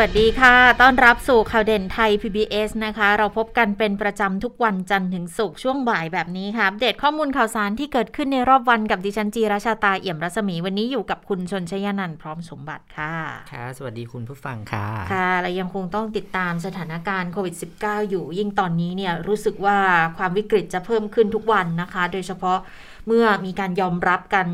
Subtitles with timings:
[0.00, 13.12] วัสดีค่ะ ต้อนรับสู่ข่าวเด่นไทย PBS นะคะ เราพบกันเป็นประจำทุกวันจันทร์ถึงศุกร์ช่วงบ่ายแบบนี้ค่ะเดตข้อมูลข่าวสารที่เกิดขึ้นในรอบวันกับดิฉันจีราชาตาเอี่ยมรัศมี วันนี้อยู่กับคุณชนชยานันท์พร้อมสมบัติค่ะ
[13.52, 19.78] ค่ะ สวัสดีคุณผู้ฟังค่ะ ค่ะและยังคงต้องติดตามสถานการณ์โควิด -19 อยู่ ยิ่งตอนนี้เนี่ยรู้สึกว่า
[20.16, 22.58] ความวิกฤตจะเพิ่มขึ้นทุกวันนะคะ โดยเฉพาะ
[23.06, 24.46] เมื่อมีการยอมรับกัน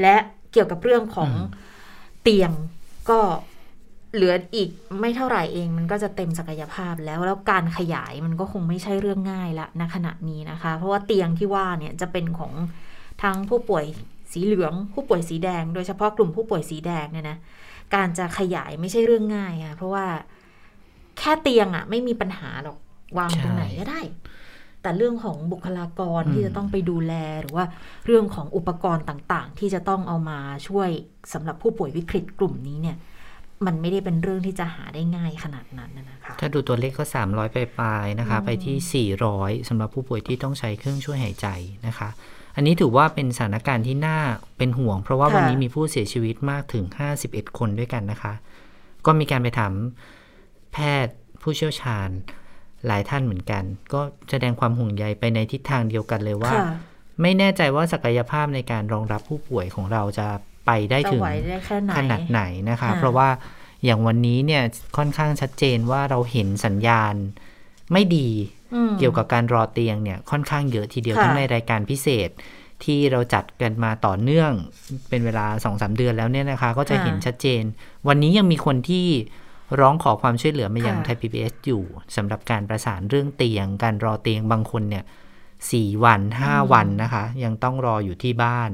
[0.00, 0.16] และ
[0.52, 1.30] เกี่ยวกับเรื่องของ
[2.22, 2.50] เตียง
[3.10, 3.20] ก็
[4.14, 4.68] เหลืออีก
[5.00, 12.52] ไม่เท่าไหร่เองมันก็จะเต็มศักยภาพแล้วแล้วการขยายมันก็คงไม่ใช่เรื่องง่ายละณขณะนี้นะคะ เพราะว่าเตียงที่ว่าเนี่ยจะเป็นของ
[13.22, 13.84] ทั้งผู้ป่วย
[14.32, 17.36] สีเหลืองผู้ป่วยสีแดง โดยเฉพาะกลุ่มผู้ป่วยสีแดงเนี่ยนะ
[17.94, 20.06] การจะขยายไม่ใช่เรื่องง่ายค่ะเพราะว่า
[21.18, 22.78] แค่เตียงอะ่ะ ไม่มีปัญหาหรอก
[23.18, 24.00] วางตรงไหนก็ได้
[24.82, 27.64] แต่เรื่องของบุคลากรที่จะต้องไปดูแลหรือว่า
[28.06, 30.88] เรื่องของอุปกรณ์ต่างๆ ที่จะต้องเอามาช่วย
[31.32, 32.96] สำหรับผู้ป่วยวิกฤตกลุ่มนี้เนี่ย
[33.66, 41.48] มันไม่ได้เป็นเรื่องที่จะหาได้ง่ายขนาดนั้นนะคะถ้าดูตัวเลขก็ 300 ไปปลายนะคะ ไปที่ 400สำหรับผู้ป่วยที่ต้องใช้เครื่องช่วยหายใจ
[41.86, 42.08] นะคะ
[42.56, 44.18] อันนี้ถือว่าเป็นสถานการณ์ที่น่า
[44.58, 46.84] เป็นห่วง เพราะว่าวันนี้มีผู้เสียชีวิตมากถึง
[47.20, 48.32] 51 คนด้วยกันนะคะ
[49.06, 49.72] ก็มีการไปถาม
[50.72, 52.08] แพทย์ผู้เชี่ยวชาญ
[52.86, 54.00] หลายท่านเหมือนกัน ก็
[54.30, 56.52] แสดงความห่วงใยไปในทิศทางเดียวกันเลยว่า
[57.22, 60.26] ไม่แน่ใจว่าศักยภาพในการรองรับผู้ป่วยของเราจะ
[60.70, 61.22] ไปได้ถึง
[61.96, 63.28] ขนาดไหนนะคะ เพราะว่า
[63.84, 64.62] อย่างวันนี้เนี่ย
[64.96, 67.14] ค่อนข้างชัดเจนว่าเราเห็นสัญญาณ
[67.92, 68.28] ไม่ดี
[68.98, 72.30] เกี่ยวกับการรอเตียงเนี่ยค่อนข้างเยอะทีเดียวทั้งในรายการพิเศษ
[72.84, 74.52] ที่เราจัดกันมาต่อเนื่อง
[75.08, 77.62] เป็นเวลาสองสาเดือนแล้วเนี่ยนะคะ ก็จะเห็นชัดเจน
[78.08, 79.06] วันนี้ยังมีคนที่
[79.80, 81.82] ร้องขอความช่วยเหลือมายังไทยพีบีอยู่
[82.16, 85.04] สำหรับการประสานเรื่องเตียง การรอเตียงบางคนเนี่ย
[85.72, 88.70] สี่วันห้าวันนะคะ ยังต้องรออยู่ที่บ้าน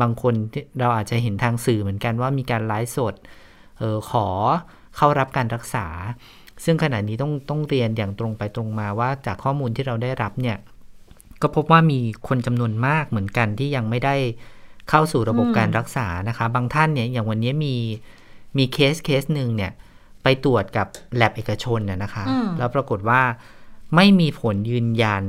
[0.00, 0.34] บางคน
[0.80, 3.14] เราอาจจะเห็นทางสื่อเหมือนกันว่ามีการไลฟ์สด
[3.80, 4.26] ออขอ
[4.96, 5.86] เข้ารับการรักษา
[6.64, 10.56] ซึ่งขณะนี้ต้องต้องเรียนอย่างตรงไปตรงมาว่าจากข้อมูลที่เราได้รับเนี่ย
[11.42, 14.14] ก็พบว่ามีคนจำนวนมากเหมือนกันที่ยังไม่ได้
[14.88, 17.74] เข้าสู่ระบบการรักษานะคะ บางท่านเนี่ยอย่างวันนี้มี
[18.58, 19.72] มีเคสเคสหนึ่งเนี่ย
[20.22, 20.86] ไปตรวจกับ
[21.16, 22.24] แลบเอกชนน่ยนะคะ
[22.58, 23.20] แล้วปรากฏว่า
[23.94, 25.24] ไม่มีผลยืนยัน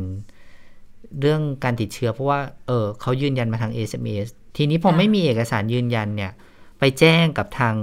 [1.20, 4.28] เรื่องการติดเชื้อเพราะว่า เออเขายืนยันมาทาง SMS
[4.62, 6.32] ทีนี้พอไม่มีเอกสารยืนยันเนี่ย
[6.80, 7.76] ไปแจ้งกับทาง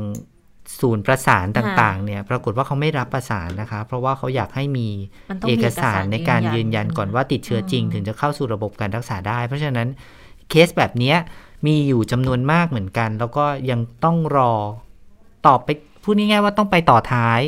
[0.80, 4.88] ศูนย์ประสานต่างๆ เนี่ย ปรากฏว่าเขาไม่รับประสานนะคะ เพราะว่าเขาอยากให้มี
[5.48, 9.88] เอกสารในการยืนยันก่อนว่าติดเชื้อจริง ถึงจะเข้าสู่ระบบการรักษาได้ เพราะฉะนั้น
[10.50, 11.14] เคสแบบนี้
[11.66, 14.52] มีอยู่จำนวนมากเหมือนกัน แล้วก็ยังต้องรอ
[15.46, 15.68] ตอบไป
[16.02, 17.40] พูดง่ายๆว่าต้องไปต่อท้าย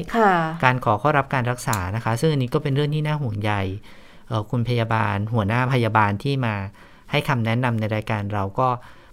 [0.64, 3.52] การขอเข้ารับการรักษานะคะ ซึ่งอันนี้ก็เป็นเรื่องที่น่าห่วงใย
[4.50, 6.54] คุณพยาบาล หัวหน้าพยาบาลที่มา
[7.10, 8.68] ให้คำแนะนำในรายการเราก็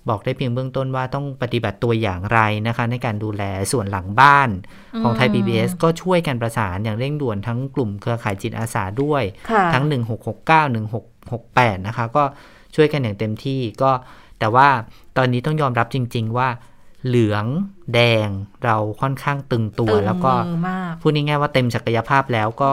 [0.10, 4.50] บอกได้เพียงเบื้องต้นว่าต้องปฏิบัติตัวอย่างไรนะคะ ในการดูแลส่วนหลังบ้าน
[5.04, 9.24] ของไทย PBS ก็ช่วยกันประสานอย่างเร่งด่วนทั้งกลุ่มเครือข่ายจิตอาสาด้วย
[9.74, 9.96] ทั้ง 1669
[11.06, 12.24] 1668 นะคะ ก็
[12.76, 13.92] ช่วยกันอย่างเต็มที่ก็
[14.40, 14.68] แต่ว่า
[15.18, 16.50] ตอนนี้ต้องยอมรับจริง ๆ ว่า
[17.08, 17.46] เหลือง
[17.94, 18.30] แดง
[18.64, 20.34] เราค่อนข้างตึงตัว แล้วก็
[21.02, 22.72] พูดง่ายๆว่าเต็มศักยภาพแล้วก็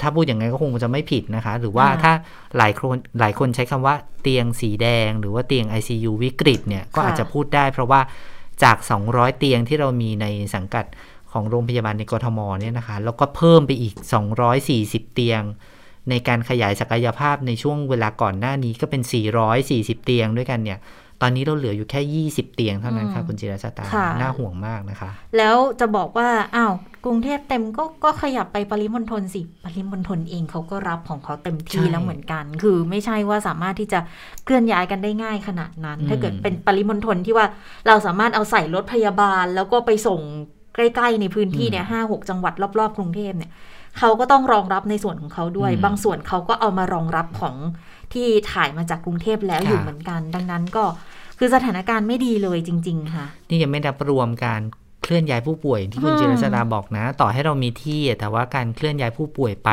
[0.00, 2.12] ถ้าพูดอย่างไงก็คงจะไม่ผิดนะคะ หรือว่าถ้า
[2.56, 8.00] หลายคนหลายคนใช้คำว่าเตียงสีแดง หรือว่าเตียง ICU วิกฤตเนี่ยก็อาจจะพูดได้ เพราะว่า
[8.62, 8.76] จาก
[9.08, 10.84] 200 เตียงที่เรามีในสังกัด
[11.32, 13.94] ของโรงพยาบาลในกรทมเนี่ยนะคะ แล้วก็เพิ่มไปอีก
[14.54, 15.42] 240 เตียง
[16.10, 19.02] ในการขยายศักยภาพในช่วงเวลาก่อนหน้านี้ก็เป็น
[19.52, 20.78] 440 เตียงด้วยกันเนี่ย
[21.22, 23.84] ตอนนี้เราเหลืออยู่แค่ 20 เตียงเท่านั้นค่ะคุณจิรชาตา
[24.20, 26.72] น่าห่วงมากนะคะ แล้วจะบอกว่า อ้าว
[27.04, 34.00] กรุงเทพเต็มก็ก็ขยับไปปริมณฑลสิ ปริมณฑลเองเขาก็รับของเขาเต็มที่แล้วเหมือนกัน คือไม่ใช่ว่าสามารถที่จะ
[34.44, 37.46] เคลื่อนย้ายกันได้ง่ายขนาดนั้น ถ้าเกิดเป็นปริมณฑลที่ว่า
[37.86, 40.20] เราสามารถเอาใส่รถพยาบาล แล้วก็ไปส่ง
[40.74, 43.50] ใกล้ ๆ ในพื้นที่เนี่ยห้าหกจังหวัดรอบๆกรุงเทพเนี่ย
[43.98, 47.56] เขาก็ต้องรองรับในส่วนของเขาด้วย บางส่วนเขาก็เอามารองรับของ
[48.14, 50.84] ที่ถ่ายมาจากกรุงเทพแล้วอยู่เหมือนกัน ดังนั้นก็
[51.38, 54.60] คือสถานการณ์ไม่ดีเลยจริง ๆ ค่ะ นี่ยังไม่นับรวมการ
[55.02, 59.70] เคลื่อนย้ายผู้ป่วยที่คุณจิรชดาบอกนะ ต่อให้เรามีที่แต่ว่าการเคลื่อนย้ายผู้ป่วยไป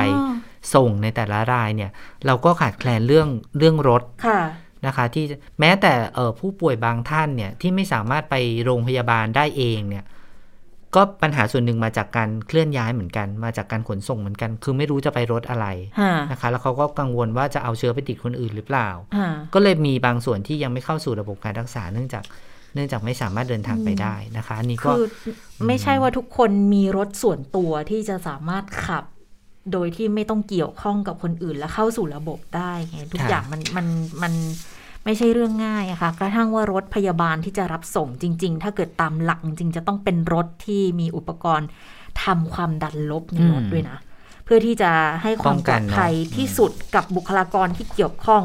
[0.74, 1.92] ส่งในแต่ละรายเนี่ย
[2.26, 3.28] เราก็ขาดแคลนเรื่อง
[3.58, 4.40] เรื่องรถะ
[4.86, 5.26] นะคะ ที่
[5.60, 10.04] แม้แต่เออผู้ป่วยบางท่านเนี่ยที่ไม่สามารถไปโรงพยาบาลได้เองเนี่ย
[10.96, 15.68] ก็ปัญหาส่วนหนึ่งมาจากการเคลื่อนย้ายเหมือนกัน มาจากการขนส่งเหมือนกัน คือไม่รู้จะไปรถอะไร
[16.32, 18.90] นะคะ แล้วเขาก็กังวลว่าจะเอาเชื้อไปติดคนอื่นหรือเปล่า
[19.54, 22.24] ก็เลยมีบางส่วนที่ยังไม่เข้าสู่ระบบการรักษาเนื่องจาก
[22.74, 25.06] เนื่องจากไม่สามารถเดินทางไปได้นะคะอันนี้ก็คือ
[25.68, 29.04] ไม่ใช่ว่าทุกคนมีรถส่วนตัวที่จะสามารถขับ
[29.74, 33.88] โดยที่ไม่ต้องเกี่ยวข้องกับคนอื่นและเข้าสู่ระบบได้ไงทุกค่ะอย่างมันมัน
[34.24, 34.34] มัน
[35.10, 41.68] ไม่ใช่เรื่องง่ายอะค่ะ กระทั่งว่ารถพยาบาลที่จะรับส่งจริง ๆ ถ้าเกิดตามหลักจริงๆจะต้องเป็นรถที่มีอุปกรณ์
[42.24, 43.98] ทำความดันลบในรถด้วยนะ
[44.46, 44.92] เพื่อที่จะ
[45.24, 48.44] ให้ความปลอดภัยที่สุดกับบุคลากรที่เกี่ยวข้อง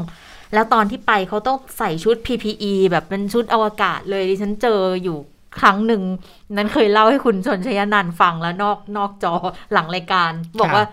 [0.53, 5.17] แล้วตอนที่ไปเขาต้องใส่ชุด PPE แบบเป็นชุดอวกาศเลยดิฉันเจออยู่
[5.59, 6.01] ครั้งหนึ่ง
[6.57, 9.33] นั้นเคยเล่าให้คุณชนชยนันท์ฟังแล้วนอกนอกจอ
[9.71, 10.83] หลังรายการ บอกว่า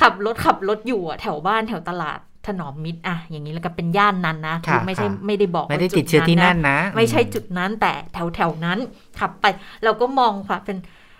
[0.00, 8.78] ขับรถขับรถอยู่อะแถวบ้านแถวตลาด ถนอมมิตรอะอย่างนี้แล้วก็เป็นย่านนั้นนะค่ะไม่ใช่ค่ะไม่ได้บอกไม่ได้ว่าติดเชื้อที่นั่นนะ ไม่ใช่จุดนั้นแต่แถวแถวๆนั้น
[9.20, 9.46] ขับไป
[9.84, 10.76] เราก็มองค่ะเป็น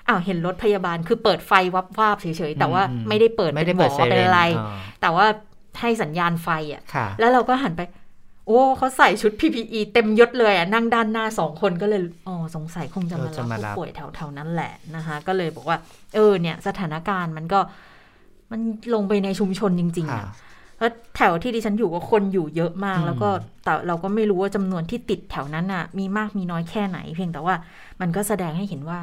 [0.09, 4.69] อ้าวเห็นรถพยาบาลคือเปิดไฟวับวาบเฉยๆแต่ว่าอืมไม่ได้เปิดไม่เป็ได้นหมเปิดอไซเป็นเรนอะไรอ๋อ
[5.01, 5.27] แต่ว่า
[5.81, 7.83] ให้สัญญาณไฟอะค่ะ แล้วเราก็หันไป
[8.47, 15.79] โอ้เขาใส่ชุด PPE เต็มยศเลยอะนั่งด้านหน้าสองคนก็เลยอ๋อสงสัยคงจะมาเออจะรับมาผู้รับป่วยแถวๆนั้นแหละนะคะ ก็เลยบอกว่า
[16.15, 17.61] เออเนี่ย สถานการณ์มันก็
[18.51, 18.61] มัน
[18.95, 20.27] ลงไปในชุมชนจริงๆค่ะอะ
[20.83, 23.29] แล้วแถวที่ดิฉันอยู่ก็คนอยู่เยอะมากอืมแล้วก็
[23.65, 27.55] แต่เราก็ไม่รู้ว่าจำนวนที่ติดแถวนั้นอะ มีมากมีน้อยแค่ไหน เพียงแต่ว่า
[28.01, 29.01] มันก็แสดงให้เห็นว่า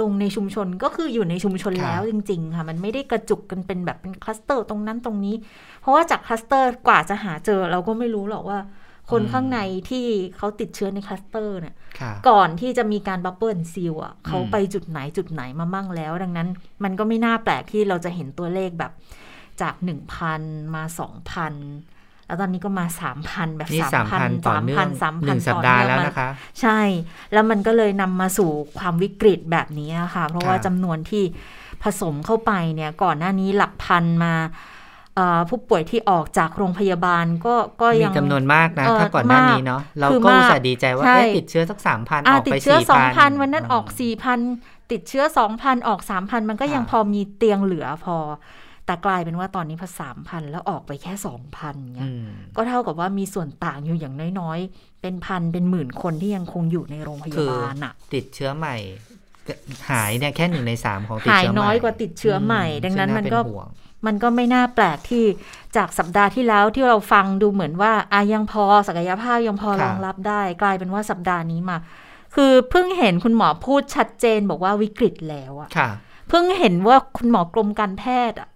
[0.00, 5.34] ลงในชุมชนก็คืออยู่ในชุมชนค่ะแล้วจริง ๆ ค่ะ มันไม่ได้กระจุกกันเป็นแบบเป็นคลัสเตอร์ตรงนั้นตรงนี้
[5.80, 8.58] เพราะว่าจากคลัสเตอร์กว่าจะหาเจอ เราก็ไม่รู้หรอกว่า
[9.10, 9.58] คนข้างใน
[9.90, 10.06] ที่
[10.36, 16.48] เขาติดเชื้อในคลัสเตอร์เนี่ยค่ะก่อนที่จะมีการ bubble seal อะเขาอืมไปจุดไหนจุดไหนมามั่งแล้ว ดังนั้น
[16.84, 18.92] มันก็ไม่น่าแปลกที่เราจะเห็นตัวเลขแบบ
[19.62, 20.40] จากหนึ่งพัน
[20.74, 21.54] มาสองพัน
[22.26, 26.28] แล้วตอนนี้ก็มาสามพันแบบนี่สาสามมพัพันนต่อสามเนื่อพังนสามหพันนึ่งสัปต่อดาห์เนื่องแล้วมานะคะ
[26.60, 26.80] ใช่
[27.32, 31.24] แล้วมันก็เลยนำมาสู่ความวิกฤตแบบนี้ค่ะ เพราะว่าค่ะจำนวนที่
[31.82, 34.34] ผสมเข้าไปเนี่ยก่อนหน้านี้หลักพันมา
[35.14, 44.38] เอ่อผู้ป่วยที่ออกจากโรงพยาบาลก็ก็มียังจำนวนมากนะเออถ้าก่อนหน้ามากนี้เนาะเราคือก็มากอุตส่าห์ดีใจว่าใช่เอ๊ะติดเชื้อสักสามพันออ่าอกติดไปเชื้อสี่สองพัพันนวันนั้นออกสี่พัน
[44.92, 48.16] ติดเชื้อสองพันออกสามพันมันก็ยังค่ะพอมีเตียงเหลือพอ
[48.86, 58.76] แต่กลายเป็นว่าตอนนี้พอสามพันแล้วออกไปแค่สองพันเนี่อืยมก็เท่ากับว่ามีส่วนต่างอยู่อย่างน้อยๆ เป็นพันเป็นหมื่นคนที่ยังคงอยู่ในโรงพยาบาลอะติดเชื้อใหม่
[59.90, 63.68] หายเนี่ยแค่หนึ่งในสามของติดหายเชื้อใหม่น้อยกว่าติดเชื้อใหม่อืดังนั้นซึ่ามันก็เป็ห่วง
[64.06, 65.24] มันก็ไม่น่าแปลกที่
[65.76, 71.76] จากสัปดาห์ที่แล้วที่เราฟังดูเหมือนว่าอายังพอศักยภาพยังพอค่ะรองรับได้ กลายเป็นว่าสัปดาห์นี้มา
[72.34, 75.88] คือเพิ่งเห็นคุณหมอพูดชัดเจนบอกว่าวิกฤตแล้วอะค่ะ
[76.28, 78.55] เพิ่งเห็นว่าคุณหมอกรมการแพทย์อะอธิบด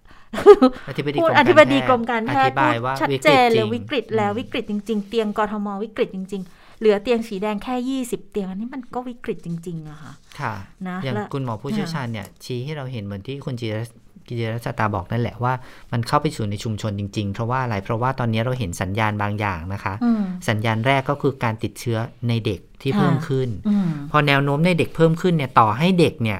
[1.21, 10.53] พูดกรมอการธิบดีแพทย์กรมการแพทย์อธิบายว่าชัดวิเจกฤตนจเลริยงวิกฤตแล้ววิกฤตจริง ๆ เตียงกทมวิกฤตจริง ๆ เหลือเตียงสีแดงแค่ 20 เตียงอันนี้มันก็วิกฤตจริงๆอะค่ะค่ะ
[10.87, 13.79] นะอย่างและคุณหมอผู้เชี่ยวชาญเนี่ยชี้ให้เราเห็นเหมือนที่คุณจิร
[14.27, 15.53] กิจิรสตาบอกนั่นแหละว่า
[15.91, 21.97] มันเข้าไปสู่ในชุมชนจริง ๆ เพราะว่าอะไรเพราะว่าตอนนี้เราเห็นสัญญาณบางอย่างนะคะอืมสัญญาณแรกก็คือการติดเชื้อ
[22.27, 26.39] ในเด็กที่ค่ะเพิ่มขึ้นอืมพอแนวโน้มในเด็กเพิ่มขึ้นเนี่ยต่อให้เด็กเนี่ย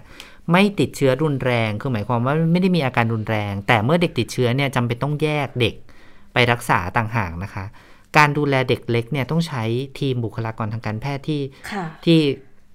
[0.51, 5.75] ไม่ติดเชื้อรุนแรง คือหมายความว่าไม่ได้มีอาการรุนแรง แต่เมื่อเด็กติดเชื้อเนี่ยจำเป็นต้องแยกเด็ก
[6.33, 7.65] ไปรักษาต่างหากนะคะ
[8.17, 9.63] การดูแลเด็กเล็กเนี่ยต้องใช้
[9.99, 12.19] ทีมบุคลากรทางการแพทย์ที่ค่ะที่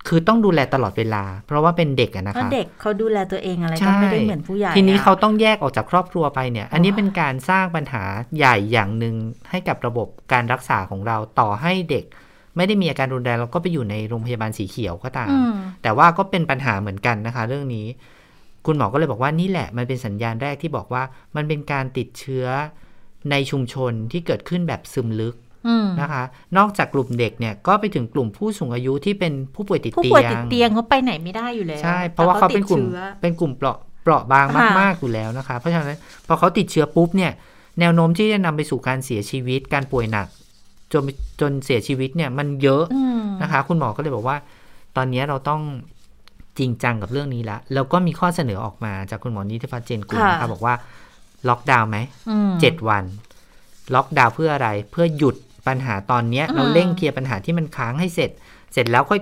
[0.08, 8.02] คือต้องดูแลตลอดเวลา เพราะว่าเป็นเด็กอะนะเพราะคะเด็กเขาดูแลตัวเองอะไรใช่ก็ไม่ได้เหมือนผู้ใหญ่ ทีนี้อะเขาต้องแยกออกจากครอบครัวไปเนี่ย อันนี้อ๋อเป็นการสร้างปัญหา
[8.36, 9.14] ใหญ่อย่างหนึ่ง
[9.50, 12.04] ให้กับระบบการรักษาของเราต่อให้เด็ก
[12.56, 17.86] ไม่ได้มีอาการรุนแรงแล้วก็ไปอยู่ในโรงพยาบาลสีเขียวก็ตามอืมแต่ว่าก็เป็นปัญหาเหมือนกันนะคะ เรื่องนี้
[18.66, 21.02] คุณหมอก็เลยบอกว่านี่แหละมันเป็นสัญญาณแรกที่บอกว่า
[21.36, 22.46] มันเป็นการติดเชื้อ
[23.30, 25.34] ในชุมชนที่เกิดขึ้นแบบซึมลึก
[25.68, 26.22] อืมนะคะ
[26.56, 37.32] นอกจากกลุ่มเด็กเนี่ยก็ไปถึงกลุ่มผู้สูงอายุที่เป็นผู้ป่วยติดผู้เตียงป่วยติดเตียงเขาไปไหนไม่ได้อยู่แล้วใช่เพราะว่าเขาเป็นกลุ่มแต่ติดชื้อเป็นกลุ่มเปราะเปราะบางค่ะมากๆอยู่แล้วนะคะ เพราะฉะนั้นพอเขาติดเชื้อปุ๊บเนี่ย
[37.80, 40.26] แนวโน้มที่จะนำไปสู่การเสียชีวิตการป่วยหนัก
[40.92, 41.02] จน
[41.40, 44.36] จนเสียชีวิตเนี่ยมันเยอะอืมนะคะ คุณหมอก็เลยบอกว่า
[44.96, 45.60] ตอนนี้เราต้อง
[46.58, 50.74] จริงจังกับเรื่องนี้ละแล้วก็มีข้อเสนอออกมาจากคุณหมอนิติพัฒน์เจนกุลนะคะบอกว่า
[51.48, 51.98] ล็อกดาวน์ไหม
[52.30, 53.04] อืมเจ็ดวัน
[53.94, 58.30] ล็อกดาวน์เพื่ออะไรเพื่อหยุดปัญหาตอนเนี้ยอืมเราเร่งเคลียร์ปัญหาที่มันค้างให้เสร็จ
[58.72, 59.20] เสร็จแล้วค่อย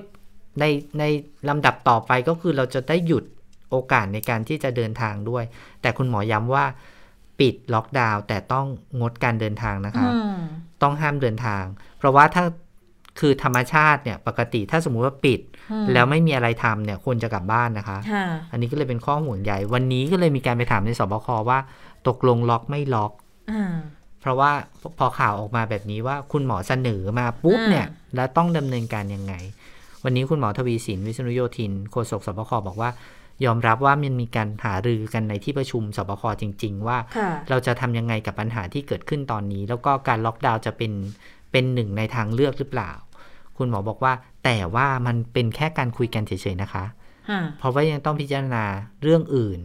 [0.61, 0.65] ใน
[0.99, 1.05] ใน
[1.49, 3.25] ลำดับต่อไปก็คือเราจะได้หยุด
[3.71, 5.45] โอกาสในการที่จะเดินทางด้วย
[5.83, 6.65] แต่คุณหมอย้ำว่า
[7.41, 8.67] ปิดล็อกดาวน์แต่ต้อง
[9.01, 10.39] งดการเดินทางนะคะอืม
[10.85, 11.65] ต้องห้ามเดินทาง
[11.99, 12.45] เพราะว่าถ้า
[13.21, 15.41] คือธรรมชาติเนี่ยปกติถ้าสมมุติว่าปิด
[15.73, 21.59] อืมแล้วไม่มีอะไรทำเนี่ยควรจะกลับบ้านนะคะค่ะอันนี้ก็เลยเป็นข้อห่วงใยวันนี้ก็เลยมีการไปถามในสบคว่า
[22.09, 23.13] ตกลงล็อกไม่ล็อก
[23.53, 23.75] อ่า
[24.21, 24.51] เพราะว่า
[24.99, 27.87] พอข่าวออกมาแบบนี้ว่าคุณหมอเสนอมาปุ๊บอ่าเนี่ย
[28.17, 29.35] แล้วต้องดำเนินการยังไง
[30.05, 32.91] วันนี้คุณหมอทวีสินวิษณุโยธินโฆษกสบคบอกว่า
[33.45, 40.93] ยอมรับว่ามันมีการหารือกันในที่ประชุมสบคจริง ๆ ว่าค่ะเราจะทำยังไงกับปัญหาที่เกิดขึ้นตอนนี้ แล้วก็การล็อกดาวน์จะเป็น
[41.53, 42.91] เป็นหนึ่งในทางเลือกหรือเปล่า
[43.57, 44.13] คุณหมอบอกว่า
[44.45, 46.85] แต่ว่ามันเป็นแค่การคุยกันเฉยๆนะคะ
[47.29, 48.65] ค่ะเพราะว่ายังต้องพิจารณา
[49.03, 49.59] เรื่องอื่น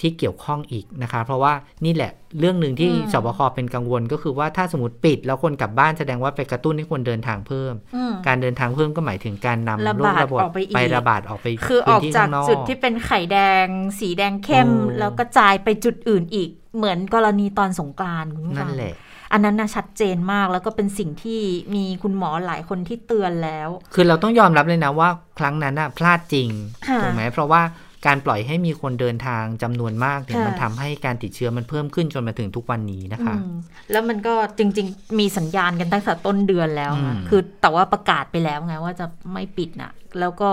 [0.00, 1.52] ที่เกี่ยวข้องอีกนะคะ เพราะว่า
[1.84, 13.66] นี่แหละเรื่องหนึ่งที่อืมสบคเป็นกังวลก็คือว่าถ้าสมมติปิดแล้วคนกลับบ้านแสดงว่าไปกระตุ้นให้คนเดินทางเพิ่มอืมการเดินทางเพิ่มก็หมายถึงการนำระโรบาคดระบาดออกไปอีกไประบาดออกไปคือออกพื้นที่จากข้งนจุดที่เป็นไข่แดง
[14.00, 18.94] สีแดงเข้มโอ้แล้วกระจายไปจุดอื่นอีก เหมือนกรณีตอนสงกรานต์คุณผู้ฟันั่งนแหละ
[19.32, 21.40] อันนั้นนะชัดเจนมากแล้วก็เป็นสิ่งที่
[21.74, 26.48] มีคุณหมอหลายคนที่เตือนแล้ว คือเราต้องยอมรับเลยนะว่า ครั้งนั้นน่ะพลาดจริง
[26.88, 27.62] ค่ะถูกไหมเพราะว่า
[28.06, 33.56] การปล่อยให้มีคนเดินทางจำนวนมากเนี่ยค่ะมันทำให้การติดเชื้อมันเพิ่มขึ้นจนมาถึงทุกวันนี้นะคะอืม
[33.90, 40.50] แล้วมันก็จริง ๆ มีสัญญาณกันตั้งแต่ต้นเดือนแล้วนะอืมคือแต่ว่าประกาศไปแล้วไงว่าจะไม่ปิดนะแล้วก็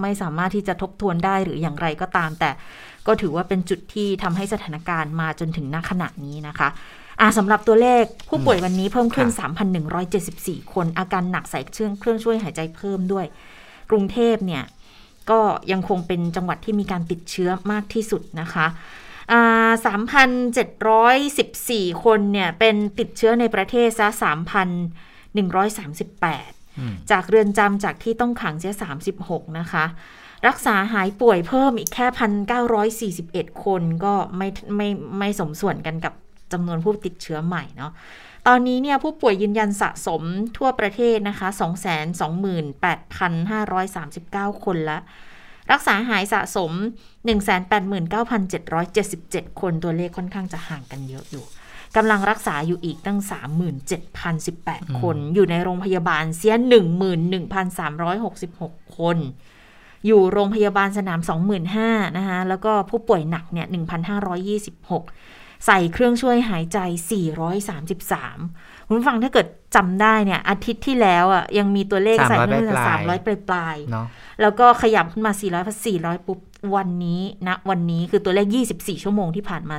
[0.00, 2.50] ไม่สามารถที่จะทบทวนได้หรืออย่างไรก็ตาม แต่
[3.06, 6.68] ก็ถือว่าเป็นจุดที่ทำให้สถานการณ์มาจนถึงณขณะนี้นะคะ
[7.20, 9.28] อ่าสำหรับตัวเลขผู้ป่วยวันนี้เพิ่มขึ้น
[10.00, 13.26] 3,174 คน อาการหนักใส่เครื่องเครื่องช่วยหายใจเพิ่มด้วย
[13.90, 14.62] กรุงเทพเนี่ย
[15.30, 15.40] ก็
[15.72, 18.66] ยังคงเป็นจังหวัดที่มีการติดเชื้อมากที่สุดนะคะ
[19.32, 19.70] อ่า
[20.86, 28.74] 3,714 คนเนี่ยเป็นติดเชื้อในประเทศซะ3,138อืมจากเรือนจำจากที่ต้องขังเสีย
[29.18, 29.84] 36 นะคะ
[30.48, 32.06] รักษาหายป่วยเพิ่มอีกแค่
[33.48, 34.88] 1,941 คนก็ไม่ไม่
[35.18, 36.14] ไม่สมส่วนกันกับ
[36.52, 37.92] จำนวนผู้ติดเชื้อใหม่เนาะ
[38.46, 40.22] ตอนนี้เนี่ยผู้ป่วยยืนยันสะสม
[40.56, 41.48] ทั่วประเทศนะคะ
[44.50, 44.98] 228,539 คนละ
[45.72, 46.72] รักษาหายสะสม
[48.32, 51.44] 189,777 คนตัวเลขค่อนข้างจะห่างกันเยอะอยู่
[51.96, 53.18] กำลังรักษาอยู่อีกตั้ง
[54.10, 56.54] 37,018 คน อยู่ในโรงพยาบาลเสีย
[58.16, 59.18] 11,366 คน
[60.06, 61.20] อยู่โรงพยาบาลสนาม
[61.68, 63.66] 25,000นะคะแล้วก็ผู้ป่วยหนักเนี่ย
[64.50, 65.31] 1,526
[65.66, 66.78] ใส่เครื่องช่วยหายใจ
[67.62, 74.06] 433 คุณผู้ฟังถ้าเกิดจำได้เนี่ย อาทิตย์ที่แล้วอะยังมีตัวเลขใส่300เครื่องช่วยปลายๆสามร้อยปลายๆเนาะ
[74.40, 76.38] แล้วก็ขยับขึ้นมา 400พอ400 ปุ๊บ
[76.76, 79.76] วันนี้นะวันนี้คือตัวเลข 24 ชั่วโมงที่ผ่านมา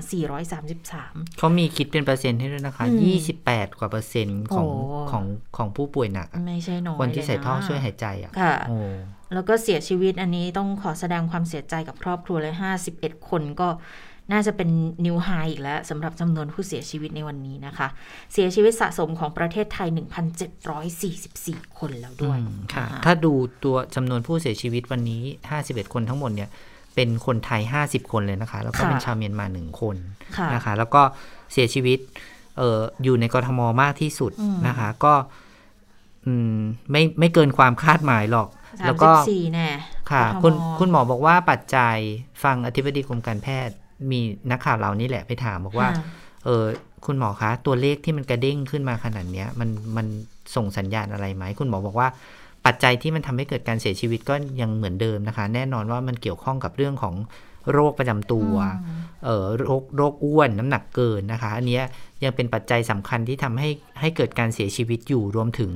[0.68, 5.24] 433 เขามีคิดเป็นเปอร์เซ็นต์ให้ด้วยนะคะอืมยี่สิบแปดกว่าเปอร์เซ็นต์ของโอ้ของ
[5.58, 8.78] ของผู้ป่วยหนักอะไม่ใช่น้อยคนที่ใส่เลยะท่อช่วยหายใจอะค่ะโอ้
[9.34, 12.56] แล้วก็เสียชีวิตอันนี้ต้องขอแสดงความเสียใจกับครอบครัวเลย
[12.92, 13.70] 51 คนก็
[14.32, 14.70] น่าจะเป็น
[15.06, 17.88] นิวไฮอีกแล้วสำหรับจำนวนผู้เสียชีวิตในวันนี้นะคะ
[18.34, 19.88] เสียชีวิตสะสมของประเทศไทย
[20.84, 25.24] 1,744 คนแล้วด้วยอืมค่ะนถ้าดูตัวจำนวนผู้เสียชีวิตวันนี้
[25.60, 26.50] 51 คนทั้งหมดเนี่ย
[26.96, 29.96] เป็นคนไทย 50 คนเลยนะคะ แล้วก็ค่ะเป็นชาวเมียนมาหนึ่งคน
[30.38, 31.02] ค่ะนะคะ แล้วก็
[31.52, 32.00] เสียชีวิต
[32.58, 35.14] เอ่ออยู่ในกรทมมากที่สุดอืมนะคะ ก็
[36.26, 36.58] อืม
[36.92, 38.48] ไม่ไม่เกินความคาดหมายหรอก
[38.86, 39.68] แล้วก็34แน่
[40.12, 41.96] ค่ะกทมคุณคุณหมอบอกว่าปัจจัย
[42.44, 43.76] ฟังอธิบดีกรมการแพทย์
[44.12, 44.20] มี
[44.52, 46.06] นักข่าวเรานี่แหละไปถามบอกว่าค่ะ
[46.46, 46.66] เออ
[47.06, 50.08] คุณหมอคะ ตัวเลขที่มันกระเด้งขึ้นมาขนาดเนี้ย มันมัน
[50.56, 52.08] ส่งสัญญาณอะไรไหม คุณหมอบอกว่า
[52.66, 57.16] ปัจจัยที่มันทำให้เกิดการเสียชีวิตก็ยังเหมือนเดิมนะคะ แน่นอนว่ามันเกี่ยวข้องกับเรื่องของ
[57.72, 58.54] โรคประจำตัว
[58.86, 61.84] อืมเอ่อโรคโรคอ้วนน้ำหนักเกินนะคะ อันเนี้ย
[62.24, 63.70] ยังเป็นปัจจัยสำคัญที่ทำให้
[64.00, 65.72] ให้เกิดการเสียชีวิตอยู่รวมถึง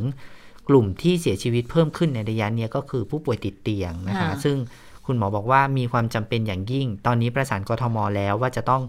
[0.69, 4.55] กลุ่มที่เสียชีวิตเพิ่มขึ้นในระยะเนี้ยก็คือผู้ป่วยติดเตียงนะคะค่ะซึ่ง
[5.07, 8.81] คุณหมอบอกว่ามีความจำเป็นอย่างยิ่ง ตอนนี้ประสานกทมแล้วว่าจะต้อง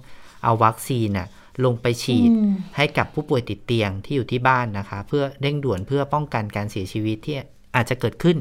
[0.45, 1.29] เอาวัคซีนน่ะ
[1.65, 7.37] ลงไปฉีดอืมให้กับผู้ป่วยติดเตียงที่อยู่ที่บ้านนะคะ เพื่อเร่งด่วนเพื่อป้องกันการเสียชีวิตที่
[7.77, 8.37] อาจจะเกิดขึ้น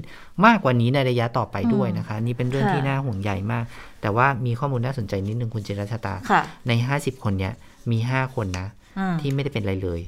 [0.45, 3.65] มากกว่านี้ในระยะต่อไปด้วยนะคะ นี่เป็นเรื่องค่ะที่น่าห่วงใยมาก
[4.01, 7.53] แต่ว่ามีข้อมูลน่าสนใจนิดนึงคุณเจรชาตาค่ะใน 50 คนเนี้ย
[7.91, 8.67] มี5คนนะ
[8.99, 10.01] อ่าที่ไม่ได้เป็นอะไรเลย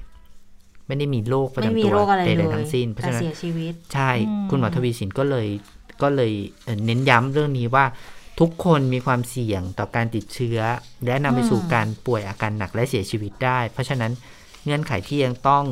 [0.87, 5.47] ไม่ได้มีโรคประไม่จำมีตัวโรคอะไรใดเลยๆทั้งสิ้นเพราะแต่ฉะนั้นเสียชีวิตใช่อืมคุณหมอทวีสินก็เลย
[6.01, 6.31] ก็เลย
[6.63, 7.85] เอ่อเน้นย้ำเรื่องนี้ว่า
[8.39, 10.59] ทุกคนมีความเสี่ยงต่อการติดเชื้อ
[11.05, 14.11] และนำไปสู่การป่วยอาการหนักและเสียชีวิตได้ เพราะฉะนั้น
[14.65, 15.65] เงื่อนไขที่ยังต้อง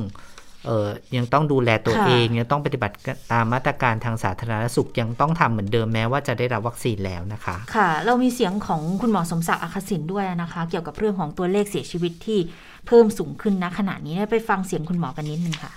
[0.65, 2.96] เอ่อยังต้องดูแลตัวค่ะเองยังต้องปฏิบัติ
[3.34, 12.39] ตามมาตรการทางสาธารณสุขยังต้องทำเหมือนเดิมแม้ว่าจะได้รับวัคซีนแล้วนะคะ ค่ะ เรามีเสียงของคุณหมอสมศักดิ์อัคสินด้วยนะคะ เกี่ยวกับเรื่องของตัวเลขเสียชีวิตที่
[12.88, 15.72] เพิ่มสูงขึ้นนะขณะนี้เนี่ยไปฟังเสียงคุณหมอกันนิดนึงค่ะ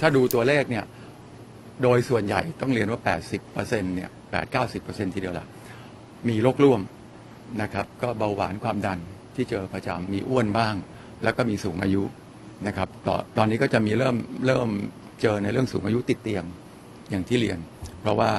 [0.00, 0.84] ถ้าดูตัวเลขเนี่ย
[1.82, 3.00] โดยส่วนใหญ่ต้องเรียนว่า
[3.42, 4.10] 80%เนี่ย
[4.62, 5.46] 8-90%ทีเดียวละ
[6.28, 6.80] มีโรคร่วม
[7.62, 8.98] นะครับ ก็เบาหวานความดัน
[9.34, 10.74] ที่เจอประจำมีอ้วนบ้าง
[11.22, 12.02] แล้วก็มีสูงอายุ
[12.66, 14.68] นะครับตอนตอนนี้ก็จะมีเริ่มเริ่ม
[15.22, 16.44] เจอในเรื่องสูงอายุติดเตียง
[17.10, 17.58] อย่างที่เรียน
[18.00, 18.30] เพราะว่า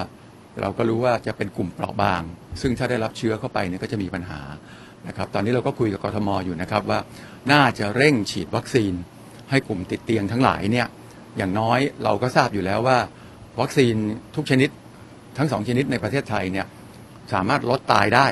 [0.62, 2.21] เราก็รู้ว่าจะเป็นกลุ่มเปราะบาง
[2.62, 4.41] ซึ่งถ้าได้รับเชื้อเข้าไปเนี่ยก็จะมีปัญหา
[5.07, 7.00] นะครับ ตอนนี้เราก็คุยกับกทมอยู่นะครับว่า
[7.51, 8.93] น่าจะเร่งฉีดวัคซีน
[9.50, 10.88] ให้กลุ่มติดเตียงทั้งหลายเนี่ย
[11.38, 12.97] อย่างน้อยเราก็ทราบอยู่แล้วว่า
[13.62, 13.95] วัคซีน
[14.36, 14.69] ทุกชนิด
[15.38, 16.65] ทั้งสองชนิดในประเทศไทยเนี่ย
[17.33, 18.27] สามารถลดตายได้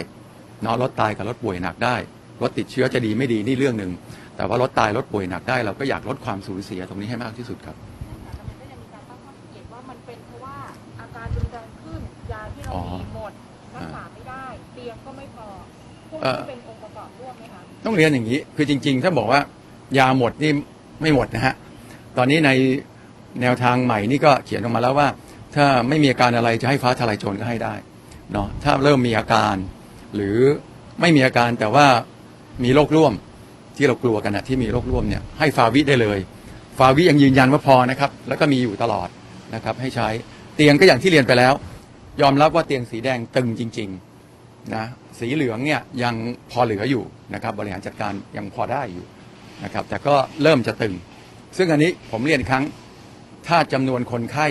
[0.62, 1.96] เนาะลดตายกับลดป่วยหนักได้
[2.42, 3.92] ลดติดเชื้อจะดีไม่ดีนี่เรื่องหนึ่ง
[4.36, 7.76] แต่ว่าลดตายลดป่วยหนักได้ เราก็อยากลดความสูญเสียตรงนี้ให้มากที่สุดครับ
[8.58, 10.58] ไม่ได้มีการตั้งข้อสังเกตว่ามันเป็นเพราะว่า
[11.02, 12.02] อาการรุนแรงขึ้น
[12.32, 13.32] ยาที่เราอ๋อมีหมด
[13.76, 15.48] รักษาไม่ได้เตียงก็ไม่พอ
[16.10, 19.40] พวกเอ่นี้อเป็นองค์ประกอบร่วมไหมคะต้องเรียนอย่างนี้คือจริง ๆ ถ้าบอกว่า
[19.98, 20.52] ยาหมดนี่
[21.02, 21.54] ไม่หมดนะฮะ
[22.18, 22.52] ตอนนี้ใน
[23.42, 25.08] แนวทางใหม่นี่ก็เขียนออกมาแล้วว่า
[25.56, 27.74] ถ้าไม่มีอาการอะไรจะให้ฟ้าทลายโจรก็ให้ได้
[28.32, 29.56] เนาะถ้าเริ่มมีอาการ
[30.16, 30.38] หรือ
[31.02, 31.88] ไม่มีอาการแต่ว่า
[32.64, 33.14] มีโรคร่วม
[33.78, 36.20] ที่เรากลัวกันนะที่มีโรคร่วมเนี่ยให้ฟาวิได้เลย
[36.78, 39.10] ฟาวิยังยืนยันว่าพอนะครับ แล้วก็มีอยู่ตลอด
[39.56, 40.08] นะครับ ให้ใช้
[40.56, 41.54] เตียงก็อย่างที่เรียนไปแล้ว
[42.22, 44.86] ยอมรับว่าเตียงสีแดงตึงจริงๆนะ
[45.20, 46.16] สีเหลืองเนี่ยยัง
[46.52, 49.06] พอเหลืออยู่นะครับบริหารจัดการยังพอได้อยู่
[49.64, 50.94] นะครับแต่ก็เริ่มจะตึง
[51.58, 52.66] ซึ่งอันนี้ผมเรียนอีกครั้ง
[53.48, 54.48] ถ้าจำนวนคนไข้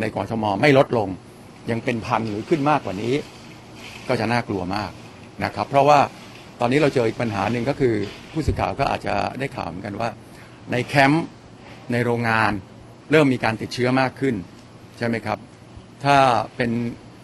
[0.00, 1.08] ในกรทมไม่ลดลง
[1.70, 3.14] ยังเป็นพันหรือขึ้นมากกว่านี้
[4.08, 4.90] ก็จะน่ากลัวมาก
[5.44, 6.00] นะครับ เพราะว่า
[6.60, 7.94] ตอนนี้เราเจออีกปัญหาหนึ่งก็คือ
[8.32, 10.08] ผู้สื่อข่าวก็อาจจะได้ข่าวเหมือนกันว่า
[10.72, 11.26] ในแคมป์
[11.92, 12.52] ในโรงงาน
[13.10, 14.34] เริ่มมีการติดเชื้อมากขึ้น
[14.98, 15.38] ใช่ไหมครับ
[16.04, 16.16] ถ้า
[16.56, 16.70] เป็น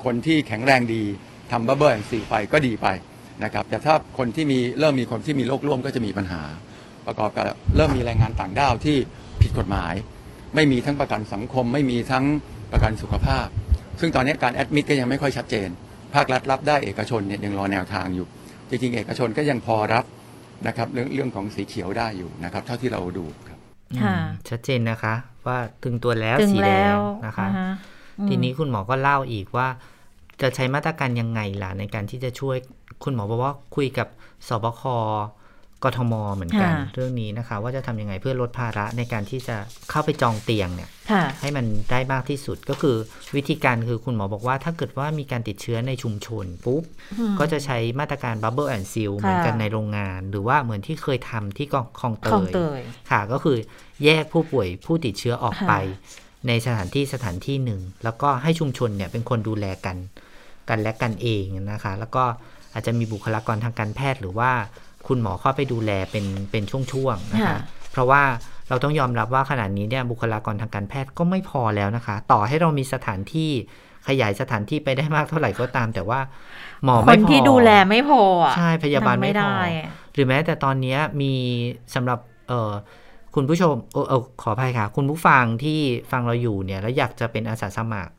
[0.04, 1.02] คนที่แข็งแรงดี
[1.50, 2.86] ทำบับเบิ้ลแอนซีไปก็ดีไป
[3.44, 6.42] นะครับ แต่ถ้าคนที่มีเริ่มมีคนที่มีโรคร่วมก็จะมีปัญหา
[7.06, 7.44] ประกอบกับ
[7.76, 8.96] เริ่มมีแรงงานต่างด้าวที่
[9.42, 9.94] ผิดกฎหมาย
[10.54, 12.24] ไม่มีทั้งประกันสังคม ไม่มีทั้ง
[12.72, 13.46] ประกันสุขภาพ
[14.00, 15.68] ซึ่งตอนนี้การแอดมิดก็ยังไม่ค่อยชัดเจน
[16.14, 18.26] ภาครัฐรับได้เอกชนเนี่ยยังรอแนวทางอยู่
[18.68, 20.04] จริงๆ เอกชนก็ยังพอรับ
[20.66, 23.58] นะครับเรื่องเรื่องของสีเขียวได้อยู่นะครับ เท่าที่เราดูครับ
[24.02, 25.14] ค่ะอืมชัดเจนนะคะ
[25.46, 27.70] ว่าถึงตัวแล้วถึงสีแดแล้งวนะคะอ่าฮะ
[28.18, 29.68] อืมทีนี้คุณหมอก็เล่าอีกว่า
[30.42, 32.56] จะใช้มาตรการยังไงล่ะในการที่จะช่วย
[33.04, 34.08] คุณหมอบอกว่าคุยกับ
[34.48, 34.82] สบค
[35.84, 39.56] กทมเหมือนกันค่ะเรื่องนี้นะคะ ว่าจะทำยังไงเพื่อลดภาระในการที่จะ
[39.90, 42.96] เข้าไปจองเตียงเนี่ยค่ะให้มันได้มากที่สุดก็คือ
[43.36, 46.82] วิธีการคือคุณหมอบอกว่าถ้าเกิดว่ามีการติดเชื้อในชุมชนปุ๊บ
[47.18, 53.56] อืมก็จะใช้มาตรการ Bubble and Seal เหมือนกันในโรงงาน หรือว่าเหมือนที่เคยทำที่กองคลองเตคลองยเตยค่ะก็คือ
[54.04, 55.74] แยกผู้ป่วยผู้ติดเชื้อออกค่ะไป
[56.48, 59.96] ในสถานที่สถานที่หนึ่ง แล้วก็ให้ชุมชนเนี่ยเป็นคนดูแลกัน
[60.68, 62.24] กันและกันเองนะคะ แล้วก็
[62.72, 64.50] อาจจะมีบุคลากรทางการแพทย์หรือว่า
[65.10, 67.58] คุณหมอเข้าไปดูแลเป็นเป็นช่วงๆนะคะค่ะ
[67.92, 68.22] เพราะว่า
[68.68, 73.50] เราต้องยอมรับว่าขณะนี้เนี่ยบุคลากรทางการแพทย์ก็ไม่พอแล้วนะคะ ต่อให้เรามีสถานที่
[74.08, 76.20] ขยายสถานที่ไปได้มากเท่าไหร่ก็ตาม แต่ว่า
[76.84, 79.60] หมอคไม่นพอที่ดูแลไม่พออะใช่พยาบาลไม่ทำพอได้
[80.14, 81.32] หรือแม้แต่ตอนเนี้ยมี
[81.94, 82.18] สำหรับ
[82.48, 82.72] เออ
[83.34, 85.78] คุณผู้ชมเออเออขออภัยค่ะ คุณผู้ฟังที่
[86.10, 88.12] ฟังเราอยู่เนี่ยแล้วอยากจะเป็นอาสาสมัคร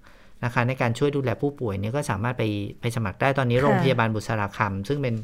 [0.44, 2.44] นะคะ ในการช่วยดูแลผู้ป่วยเนี่ยก็สามารถไป
[2.82, 5.16] ไปสมัครได้ตอนนี้ค่ะโรงพยาบาลบุษราคำซึ่งเป็น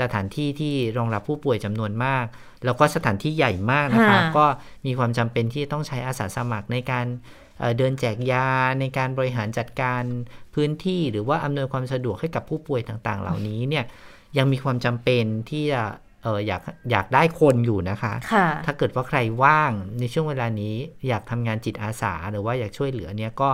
[0.00, 2.24] สถานที่ที่รองรับผู้ป่วยจำนวนมาก
[2.64, 4.46] แล้วก็สถานที่ใหญ่มากนะคะก็
[4.86, 7.06] มีความจำเป็นที่ต้องใช้อาสาสมัครในการ
[7.58, 8.48] เอ่อเดินแจกยา
[8.80, 10.02] ในการบริหารจัดการ
[10.54, 13.84] พื้นที่ หรือว่าอำนวยความสะดวกให้กับผู้ป่วยต่าง ๆ เหล่านี้เนี่ย
[14.36, 15.82] ยังมีความจำเป็นที่จะ
[16.22, 20.76] เอออยากอยากได้คนอยู่นะคะค่ะถ้าเกิดว่าใครว่างในช่วงเวลานี้
[21.08, 23.50] อยากทำงานจิตอาสา หรือว่าอยากช่วยเหลือเนี่ยก็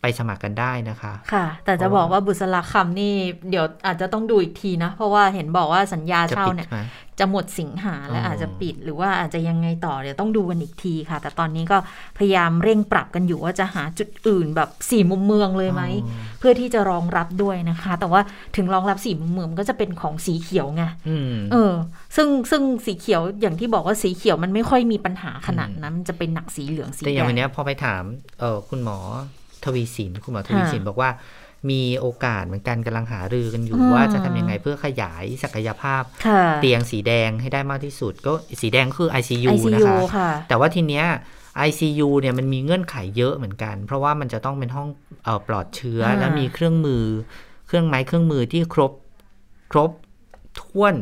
[0.00, 3.14] ไปสมัครกันได้นะคะ ค่ะ แต่จะบอกว่าบุษราคำนี่
[3.50, 6.78] เดี๋ยวอาจจะต้องดูอีกทีนะ เพราะว่าเห็นบอกว่าสัญญาจะเช่าปิดเนี่ยไหม
[7.20, 11.78] จะหมดสิงหาและอ๋อออาจจะปิดหรือว่าอาจจะยังไงต่อเดี๋ยวต้องดูกันอีกทีค่ะ แต่ตอนนี้ก็
[12.18, 15.82] พยายามเร่งปรับกันอยู่ว่าจะหาจุดอื่นแบบสี่มุมเมืองเลยไหม
[16.38, 18.20] เพื่อที่จะรองรับด้วยนะคะ แต่ว่า
[18.56, 21.72] ถึงรองรับสี่มุมเมืองมันก็จะเป็นของสีเขียวไงอืมเออ
[22.16, 28.04] ซึ่งซึ่งสีเขียวอย่างที่บอกว่าสีเขียวมันไม่ค่อยมีปัญหาขนาดนั้นมันจะเป็นหนักสีเหลืองสีแต่แดอย่างงวันเนี้ยพอไปถาม
[28.40, 28.98] เออคุณหมอ
[29.64, 31.10] ทวีสินคุณหมอทวีสินค่ะบอกว่า
[31.70, 41.06] มีโอกาสเหมือนกันกำลังหารือกันอยู่อืมว่าจะทำยังไงเพื่อขยายศักยภาพค่ะเตียงสีแดงให้ได้มากที่สุด ก็สีแดงคือ ICU นะ ICU คะค่ะแต่ว่าทีเนี้ย
[41.68, 44.88] ICU เนี่ยมันมีเงื่อนไขเยอะเหมือนกัน เพราะว่ามันจะต้องเป็นห้อง
[45.24, 47.04] เออปลอดเชื้ออ่าและมีเครื่องมือ
[47.66, 48.92] เครื่องไม้เครื่องมือที่ครบ
[49.72, 49.90] ครบ
[50.60, 50.94] ถ้วน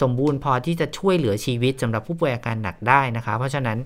[0.00, 3.78] สมบูรณ์พอที่จะช่วยเหลือชีวิตสำหรับผู้ป่วยอาการหนักได้นะคะ เพราะฉะนั้น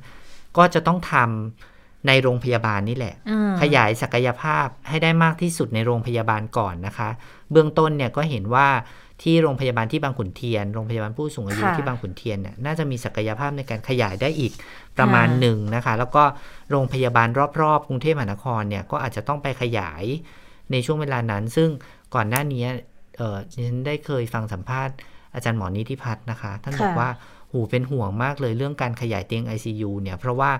[0.56, 7.08] ก็จะต้องทำ ในโรงพยาบาลนี่แหละอ่าขยายศักยภาพให้ได้มากที่สุดในโรงพยาบาลก่อนนะคะ
[7.52, 8.68] เบื้องต้นเนี่ยก็เห็นว่า
[9.22, 14.52] ที่โรงพยาบาลที่บางขุนเทียน โรงพยาบาลผู้สูงอายุค่ะที่บางขุนเทียนเนี่ยน่าจะมีศักยภาพในการขยายได้อีก
[14.98, 16.24] ประมาณค่ะหนึ่งนะคะ แล้วก็
[16.70, 17.28] โรงพยาบาล
[17.60, 20.04] รอบๆกรุงเทพมหานครเนี่ยก็อาจจะต้องไปขยาย
[20.72, 21.68] ในช่วงเวลานั้น ซึ่ง
[22.14, 22.64] ก่อนหน้านี้
[23.16, 24.94] เออดิฉันได้เคยฟังสัมภาษณ์
[25.34, 27.10] อาจารย์หมอนิติพัฒน์นะคะ ท่านบอกค่ะว่า
[27.50, 30.50] หูเป็นห่วงมากเลยเรื่องการขยายเตียง ICU เนี่ยเพราะว่า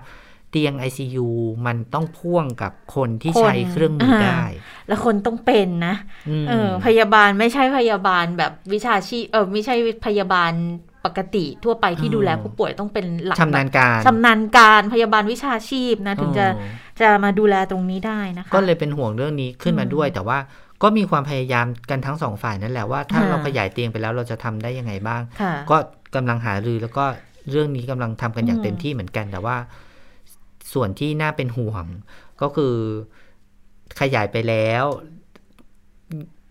[0.51, 1.27] เตียง ICU
[1.65, 4.43] มันต้องพ่วงกับคนที่คนใช้เครื่องมืออาได้
[4.87, 5.95] แล้วคนต้องเป็นนะ
[6.43, 10.51] มเออพยาบาลไม่ใช่พยาบาลแบบวิชาชีพเออไม่ใช่พยาบาล
[11.05, 20.37] ปกติทั่วไปที่อ๋อดูแลผู้ป่วยต้องเป็นหลักชำนาญการชำนาญการพยาบาลวิชาชีพนะ ถึงจะอ๋อจะมาดูแลตรงนี้ได้นะคะ ก็เลยเป็นห่วงเรื่องนี้ขึ้นมาอืมด้วย แต่ว่า
[20.83, 25.77] ก็มีความพยายามกันทั้งสองฝ่ายนั่นแหละว่าถ้าค่ะเราขยายเตียงไปแล้วเราจะทำได้ยังไงบ้างค่ะก็
[26.15, 27.05] กำลังหารือแล้วก็
[27.51, 29.55] เรื่องนี้กำลังทำกันอย่างอืมเต็มที่เหมือนกันแต่ว่า
[30.73, 31.85] ส่วนที่น่าเป็นห่วง
[32.41, 32.75] ก็คือ
[33.99, 34.85] ขยายไปแล้ว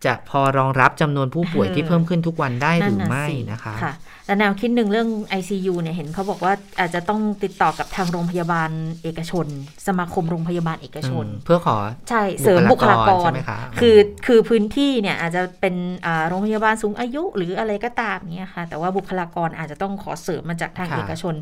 [0.06, 3.94] จะพอรองรับจำนวนผู้ป่วยที่เพิ่มขึ้นทุกวันได้หรือไม่นะคะค่ะ
[4.26, 8.70] และแนวคิดหนึ่งเรื่อง ICU เนี่ยเห็นเขาบอกว่าอาจจะต้องติดต่อกับทางโรงพยาบาล
[9.02, 9.46] เอกชน
[9.86, 11.76] สมาคมโรงพยาบาลเอกชนอืมเพื่อขอ
[12.08, 15.74] ใช่เสริมบุคลากรใช่ไหมคะคือคือพื้นที่เนี่ยอาจจะเป็น
[16.06, 21.34] อ่าโรงพยาบาลสูงอายุหรืออะไรก็ตามเนี่ยค่ะ แต่ว่าบุคลากรอาจจะต้องขอเสริมมาจากทางค่ะเอกชน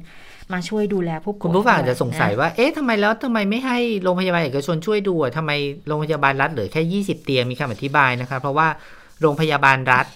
[0.53, 5.51] มาช่วยดูแลผู้ป่วยคุณผู้ฟังอาจจะสงสัยนะว่า เอ๊ะทำไมแล้วทำไมไม่ให้โรงพยาบาลเอกชนช่วยดูอะทำไม
[5.87, 8.69] โรงพยาบาลรัฐเหลือแค่ 20 เตียงมีคำอธิบายนะคะเพราะว่า
[9.21, 10.07] โรงพยาบาลรัฐ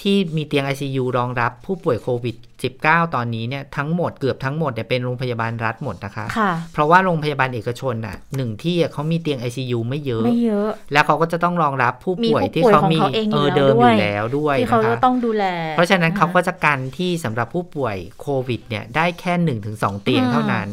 [0.00, 2.36] ที่มีเตียง ICU รองรับผู้ป่วยโควิด
[2.70, 15.44] -19 ตอนนี้เนี่ยทั้งหมดเกือบทั้งหมดเนี่ยเป็นโรงพยาบาลรัฐหมดนะคะค่ะเพราะว่าโรงพยาบาลเอกชนน่ะหนึ่งที่อะเขามีเตียง ICU ไม่เยอะไม่เยอะ แล้วเขาก็จะต้องรองรับผู้ป่วยมีผู้ที่ป่วยเขาของมีเขาเองอยู่เดิมแล้วด้วยอยู่แล้วด้วยที่เขานะจะคะต้องดูแล
[15.76, 20.68] เพราะฉะนั้นคเขาก็จะกันที่สำหรับผู้ป่วยโควิดเนี่ยได้แค่หนึ่งถึงสองเตียงเท่านั้น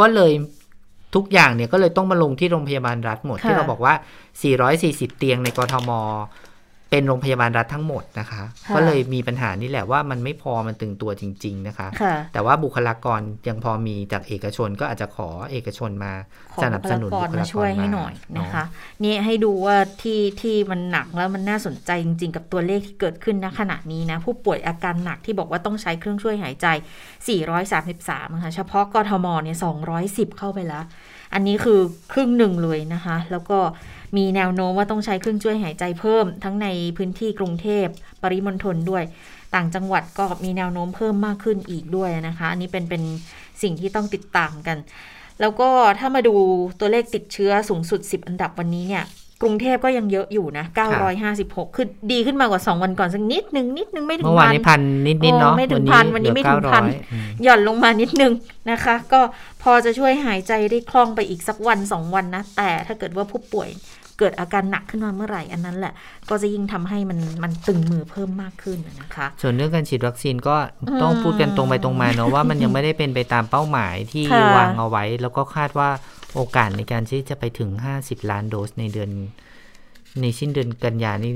[0.00, 0.32] ก็เลย
[1.14, 3.94] ทุกอย่างเนี่ยก็เลยต้องมาลงที่โรงพยาบาลรัฐหมดค่ะที่เราบอกว่า
[4.56, 5.90] 440 เตียงในกรทม
[6.92, 16.12] เป็นโรงพยาบาลรัฐทั้งหมดนะคะค่ะก็เลยมีปัญหานี่แหละว่ามันไม่พอมันตึงตัวจริง ๆ นะคะค่ะแต่ว่าบุคลากรยังพอมีจากเอกชนก็อาจจะขอเอกชนมา
[16.54, 18.64] ขอสนับสนุนบุบุคคลากรลากรมาช่วยให้หน่อยนะคะ
[19.04, 26.66] นี่ให้ดูว่าที่ที่มันหนักแล้วมันน่าสนใจจริง ๆ กับตัวเลขที่เกิดขึ้นณขณะนี้นะ ผู้ป่วยอาการหนักที่บอกว่าต้องใช้เครื่องช่วยหายใจ
[27.50, 29.58] 433นะคะเฉพาะกทมเนี่ย
[29.98, 30.84] 210 เข้าไปแล้ว
[31.34, 31.80] อันนี้คือ
[32.12, 33.58] ครึ่งหนึ่งเลยนะคะ แล้วก็
[34.16, 37.86] มีแนวโน้มว่าต้องใช้เครื่องช่วยหายใจเพิ่ม ทั้งในพื้นที่กรุงเทพ
[38.22, 39.04] ปริมณฑลด้วย
[39.54, 43.02] ต่างจังหวัดก็มีแนวโน้มเพิ่มมากขึ้นอีกด้วยนะคะ อันนี้เป็นเป็น
[43.62, 44.78] สิ่งที่ต้องติดตามกัน
[45.40, 46.34] แล้วก็ถ้ามาดู
[46.80, 49.04] ตัวเลขติดเชื้อสูงสุด 10 อันดับวันนี้เนี่ย
[49.42, 50.64] กรุงเทพก็ยังเยอะอยู่นะ
[51.20, 58.32] 956 คือดีขึ้นมากว่า 2 วันก่อนสักนิดนึง นิดนึงไม่ถึงเมื่อวานพันนี้พันนิดๆเนาะโอ้ไม่ถึงพันวันนี้ไม่ถึงเหลือพัน900อืมหย่อนลงมานิดนึง
[58.70, 59.20] นะคะ ก็
[59.62, 63.68] พอจะช่วยหายใจได้คล่องไปอีกสักวันสองวันนะ แต่ถ้าเกิดว่าผู้ป่วย
[64.22, 65.92] เกิดอาการหนักขึ้นมาเมื่อไหร่อันนั้นแหละ
[66.30, 75.90] ก็จะยิ่งทำให้มันมันตึงมือเพิ่มมากขึ้นนะคะ ส่วนเรื่องการฉีดวัคซีนก็อืมต้องพูดกันตรงไปตรงมาเนาะว่ามันยังไม่ได้เป็นไปตามเป้าหมายที่ค่ะวางเอาไว้ แล้วก็คาดว่า
[76.34, 79.10] โอกาสในการที่จะไปถึง 50 ล้านโดสในเดือน
[80.20, 81.32] ในสิ้นเดือนกันยานี่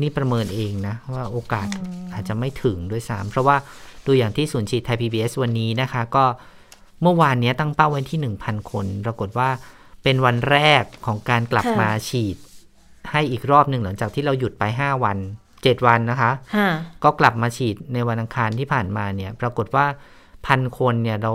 [0.00, 1.68] นี่ประเมินเองนะ ว่าโอกาส
[2.14, 3.56] อาจจะไม่ถึงด้วยซ้ำเพราะว่า
[4.06, 6.24] ดูอย่างที่ศูนย์ฉีดไทย PBS วันนี้นะคะ ก็
[7.02, 9.50] เมื่อวานเนี้ยตั้งเป้าไว้ที่ 1,000 คน ปรากฏว่า
[10.02, 12.36] เป็นวันแรกของการกลับค่ะมาฉีด
[13.10, 15.18] ให้อีกรอบหนึ่งหลังจากที่เราหยุดไป5วัน
[15.52, 16.68] 7วันนะคะค่ะ
[17.04, 19.86] ก็กลับมาฉีดในวันอังคารที่ผ่านมาเนี่ย ปรากฏว่า
[20.46, 21.32] พันคนเนี่ยเรา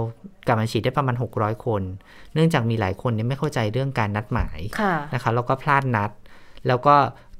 [0.47, 1.81] กลับมาฉีดได้ประมาณ 600 คน
[2.33, 6.11] เนื่องจากมีหลายคนเนี่ยไม่เข้าใจเรื่องการนัดหมายค่ะนะคะแล้วก็พลาดนัด
[6.67, 6.95] แล้วก็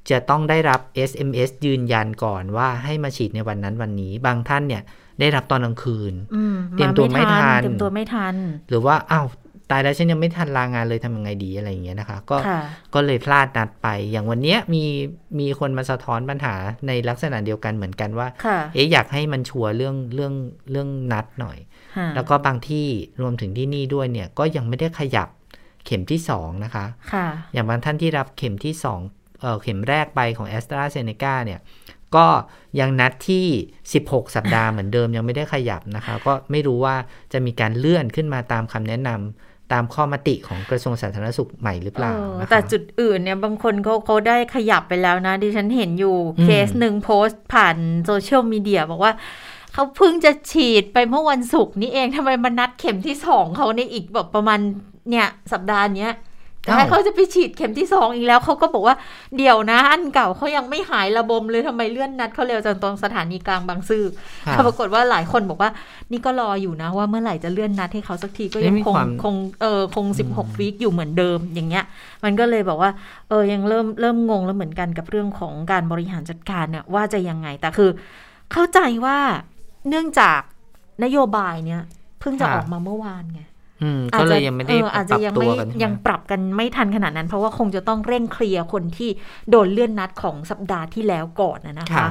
[0.09, 4.83] จะต้องได้รับ SMS ยืนยันก่อนว่าให้มาฉีดในวันนั้นวันนี้ บางท่านเนี่ย
[5.19, 8.35] ได้รับตอนกลางคืนอืมเตรียมตัวไม่ทันเตรียมตัวไม่ทัน
[8.69, 9.27] หรือว่าอ้าว
[9.71, 12.61] ตายแล้วฉันยังไม่ทันลางานเลยทำยังไงดีอะไรอย่างเงี้ยนะคะ ก็ค่ะ
[12.93, 14.83] ก็เลยพลาดนัดไปอย่างวันเนี้ยมี
[15.39, 16.55] มีคนมาสะท้อนปัญหา
[16.87, 20.33] ในลักษณะเดียวกันเหมือนกันว่าค่ะเอ๊ะอยากให้มันชัวร์เรื่องเรื่อง
[20.71, 21.57] เรื่องนัดหน่อย
[21.97, 22.87] ค่ะแล้วก็บางที่
[23.21, 25.29] รวมถึงที่นี่ด้วยเนี่ยก็ยังไม่ได้ขยับ
[25.85, 28.73] เข็มที่สองนะคะค่ะอย่างบางท่านที่รับเข็มที่
[29.07, 31.59] 2เอ่อเข็มแรกไปของ a s t r a z เซ e c a เนี่ย
[32.15, 32.27] ก็
[32.79, 33.45] ยังนัดที่
[33.91, 36.95] 16 สัปดาห์เหมือนเดิมยังไม่ได้ขยับนะคะ ก็ไม่รู้ว่า
[37.33, 49.13] จะมีการเลื่อนขึ้นมาตามคำแนะนำ ตามข้อมติของกระทรวงสาธารณสุขใหม่หรือเปล่าเออนะคะแต่จุดอื่นเนี่ยบางคนเขาเขาได้ขยับไปแล้วนะ ดิฉันเห็นอยู่อืมเคสหนึ่งโพสต์ผ่านโซเชียลมีเดียบอกว่า
[49.73, 54.59] เขาเพิ่งจะฉีดไปเมื่อวันศุกร์นี้เองทำไมมานัดเข็มที่สองเขาในอีกแบบประมาณ
[55.09, 56.11] เนี่ยสัปดาห์เนี้ย
[56.67, 58.95] จะให้อ้าวเขาจะไปฉีดเข็มที่สองอีกแล้วเขาก็บอกว่า
[59.37, 64.03] เดี๋ยวนะอันเก่าเขายังไม่หายระบมเลยทำไมเลื่อนนัดเขาเร็วจังตรงสถานีกลางบางซื่อ
[64.45, 65.69] ค่ะแต่ปรากฏว่าหลายคนบอกว่า
[66.11, 71.83] นี่ก็รออยู่นะว่าเมื่อไหร่จะเลื่อนนัดให้เขาสักทีก็ยังไม่มีคงความคงเออคงสิบหกวีคอยู่เหมือนเดิมอย่างเงี้ย
[72.23, 72.91] มันก็เลยบอกว่า
[73.29, 77.89] เออยังเริ่มเริ่มงงแล้วเหมือนกันกับเรื่องของการบริหารจัดการเนี่ยว่าจะยังไงแต่คือ
[78.51, 79.17] เข้าใจว่า
[79.89, 80.39] เนื่องจาก
[81.03, 81.81] นโยบายเนี่ย
[82.19, 83.41] เพิ่งจะค่ะออกมาเมื่อวานไง
[83.83, 89.09] อืมก็เลยยังไม่ได้อออาจปจะรับยังตัวไม่กันใช่ไหมยังปรับกันไม่ทันขนาดนั้น เพราะว่าคงจะต้องเร่งเคลียร์คนที่
[89.49, 92.07] โดนเลื่อนนัดของสัปดาห์ที่แล้วก่อนนะนะคะค่ะ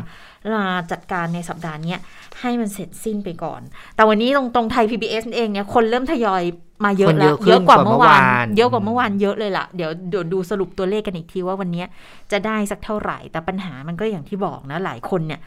[0.57, 1.99] มาจัดการในสัปดาห์เนี้ย
[2.41, 3.61] ให้มันเสร็จสิ้นไปก่อน
[3.97, 6.43] แต่วันนี้ตรงตรงไทย PBS เองเนี่ยคนเริ่มทยอย
[6.85, 11.87] มาเยอะคนแล้เยวอะขึ้นเยอะกว่าเมื่อวานกว่าเมื่อวาน เยอะกว่าเมื่อวานเยอะเลยล่ะ เดี๋ยวเดี๋ยวดูสรุปตัวเลขกันอีกทีว่าวันเนี้ย
[12.33, 15.41] จะได้สักเท่าไหร่ แต่ปัญหามันก็อย่างที่บอกนะหลายคนเนี่ย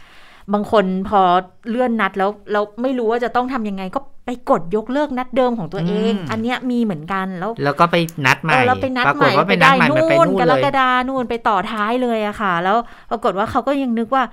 [0.53, 1.21] บางคนพอ
[1.69, 12.77] เลื่อนนัดแล้วแล้วไม่รู้ว่าจะต้องทำยังไง ก็ไปกดยกเลิกนัดเดิมของตัวเองอืมอันเนี้ยมีเหมือนกันแล้ว แล้วก็ไปนัดใหม่เออแล้วไปนัดปราใหกฏม่ว่าไปนัดใหม่มันไปนู่นนู่นกเลรยกฎานู่นไปต่อท้ายเลยอะค่ะ แล้ว
[13.11, 14.23] ปรากฏว่าเขาก็ยังนึกว่า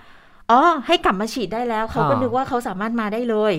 [0.51, 3.53] อ๋อให้กลับมาฉีดได้แล้ว เขาก็อ๋อนึกว่าเขาสามารถมาได้เลย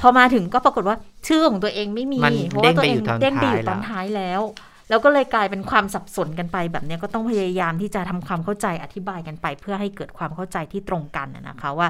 [0.00, 0.96] พอมาถึงก็ปรากฏว่า
[1.28, 4.40] ชื่อของตัวเองไม่มีมันเพราะว่าตัวเองเด้เด้งงไปไปออยู่ยู่ตตออนนท้ายแล้ว
[4.88, 11.88] แล้วก็เลยกลายเป็นความสับสนกันไปแบบเนี้ยก็ต้องพยายามที่จะทำความเข้าใจอธิบายกันไป เพื่อให้เกิดความเข้าใจที่ตรงกันน่ะนะคะว่า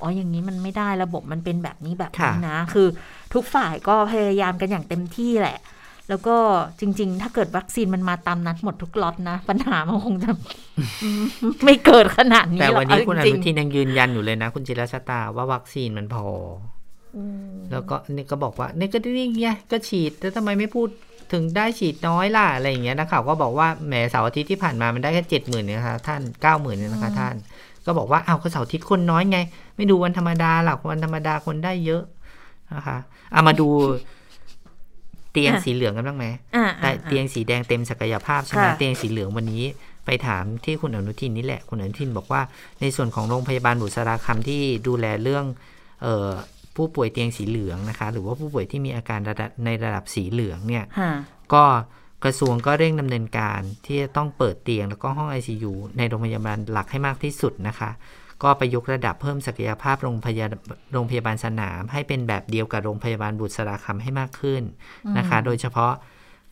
[0.00, 2.88] อ๋ออย่างนี้มันไม่ได้ระบบมันเป็นแบบนี้แบบนี้ค่ะนะ คือ
[3.34, 5.58] ทุกฝ่ายก็พยายามกันอย่างเต็มที่แหละ
[6.08, 6.36] แล้วก็
[6.80, 10.30] จริง ๆ ถ้าเกิดวัคซีนมันมาตามนัดหมดทุกล็อตนะ ปัญหามันคงจะ
[11.64, 16.26] ไม่เกิดขนาดนี้แต่หรวัอกนนี้เาคุณอจรินุงๆทินยังยืนยันอยู่เลยนะ คุณจิรชตาว่าวัคซีนมันพอ
[17.16, 20.88] อืมแล้วก็นี่ก็บอกว่านี่ก็นี่ไงก็ฉีดแล้วทำไมไม่พูด
[21.32, 27.34] ถึงได้ฉีดน้อยล่ะอะไรอย่างเงี้ยนักข่าวก็บอกว่าแหมเสาร์อาทิตย์ที่ผ่านมามันได้แค่เจ็ดหมื่นนะคะท่านเก้าหมื่นเนี่ยนะคะท่าน
[27.86, 29.38] ก็บอกว่าอ้าวก็เสาร์อาทิตย์คนน้อยไง
[29.76, 32.02] ไม่ดูวันธรรมดาหรอกวันธรรมดาคนได้เยอะ
[32.74, 32.96] นะคะ
[33.32, 33.68] เอามาดู
[35.32, 39.64] เตียงสีเหลืองกันบ้างไหมอ่าแต่อ่าเตียงสีแดงเต็มศักยภาพใช่ไหมค่ะเตียงสีเหลืองวันนี้
[40.06, 42.40] ไปถามที่คุณอนุทินนี่แหละ คุณอนุทินบอกว่า
[42.80, 45.44] ในส่วนของโรงพยาบาลบุษราคำที่ดูแลเรื่อง
[46.02, 46.28] เออ
[46.76, 51.12] ผู้ป่วยเตียงสีเหลืองนะคะ หรือว่าผู้ป่วยที่มีอาการระดับในระดับสีเหลืองเนี่ยค่ะ
[51.54, 51.64] ก็
[52.24, 57.90] กระทรวงก็เร่งดำเนินการที่จะต้องเปิดเตียง แล้วก็ห้อง ICU ในโรงพยาบาลหลักให้มากที่สุดนะคะ
[58.42, 60.46] ก็ไปยกระดับเพิ่มศักยภาพโรงพยา
[60.92, 64.62] โรงพยาบาลสนาม ให้เป็นแบบเดียวกับโรงพยาบาลบุษราคำให้มากขึ้น
[65.18, 65.92] นะคะ โดยเฉพาะ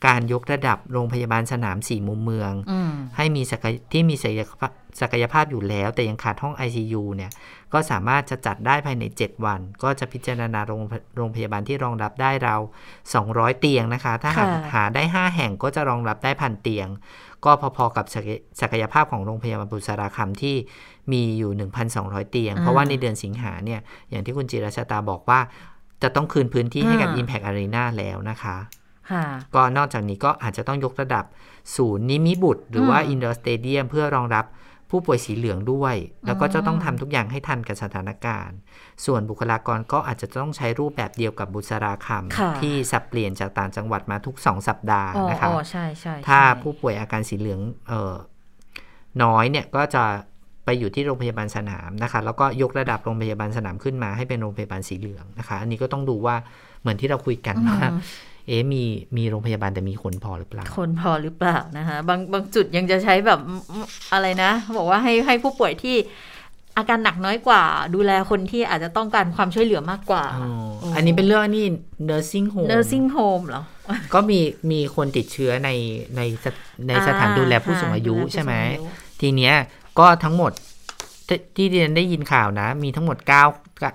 [0.06, 7.30] การยกระดับโรงพยาบาลสนามสี่มุมเมืองอืมให้มีศักยที่มีศักยภาพศักยภาพอยู่แล้ว แต่ยังขาดห้อง ICU เนี่ย
[7.72, 10.82] ก็สามารถจะจัดได้ภายใน 7 วัน ก็จะพิจารณาโรง
[11.16, 12.56] โรงพยาบาลที่รองรับได้เรา
[13.08, 16.88] 200 เตียงนะคะ ถ้าหาค่ะหาได้ 5 แห่งก็จะรองรับได้พันเตียง
[17.44, 20.56] ก็พอๆกับศักยศักยภาพของโรงพยาบาลบุษราคำที่
[21.12, 23.80] มีอยู่ 1,200 เตียง เพราะว่าในเดือนสิงหาเนี่ย
[24.10, 25.40] อย่างที่คุณจิรชาตาบอกว่า
[26.02, 28.56] จะต้องคืนพื้นที่ให้กับ Impact Arena แล้วนะคะค่ะ
[29.54, 31.24] ก็นอกจากนี้ก็อาจจะต้องยกระดับ
[31.76, 34.46] ศูนย์นิมิบุตร หรือว่าอืมอินดอร์สเตเดียมเพื่อรองรับ
[34.90, 35.94] ผู้ป่วยสีเหลืองด้วย
[36.26, 38.56] แล้วก็จะต้องทำทุกอย่างให้ทันกับสถานการณ์
[39.04, 48.14] ส่วนบุคลากรก็อาจจะต้องใช้รูปแบบเดียวกับบุษราคค่ะที่สับเปลี่ยนจากต่างจังหวัดมาทุก2สัปดาห์อ๋อนะคะอ๋อใช่ใช่ถ้าใช่ผู้ป่วยอาการสีเหลืองเอ่อ
[49.22, 50.04] น้อยเนี่ยก็จะ
[50.64, 56.36] ไปอยู่ที่โรงพยาบาลสนามนะคะ แล้วก็ยกระดับโรงพยาบาลสนามขึ้นมาให้เป็นโรงพยาบาลสีเหลืองนะคะ อันนี้ก็ต้องดูว่า
[56.80, 58.00] เหมือนที่เราคุยกันว่าอืม
[58.46, 58.82] เอ๊ะมี
[59.16, 63.40] มีโรงพยาบาลแต่มีคนพอหรือเปล่า คนพอหรือเปล่านะคะบางบางจุดยังจะใช้แบบ
[64.12, 65.96] อะไรนะ บอกว่าให้ให้ผู้ป่วยที่
[66.76, 67.62] อาการหนักน้อยกว่า
[67.94, 70.48] ดูแลคนที่อาจจะต้องการความช่วยเหลือมากกว่าอ๋อ
[70.80, 71.66] โอ้อันนี้เป็นเรื่องนี่
[72.08, 73.62] nursing home nursing home เหรอ
[74.14, 75.70] ก็มีมีคนติดเชื้อใน
[76.16, 76.54] ในสถ
[76.88, 79.54] ในสถานดูแลผู้สูงอายุค่ะใช่ไหมดูแลผู้สูงอายุทีเนี้ย
[79.98, 80.52] ก็ทั้งหมด
[81.28, 83.28] ที่ที่เรียนได้ยินข่าวนะ มีทั้งหมด9
[83.82, 83.90] กะ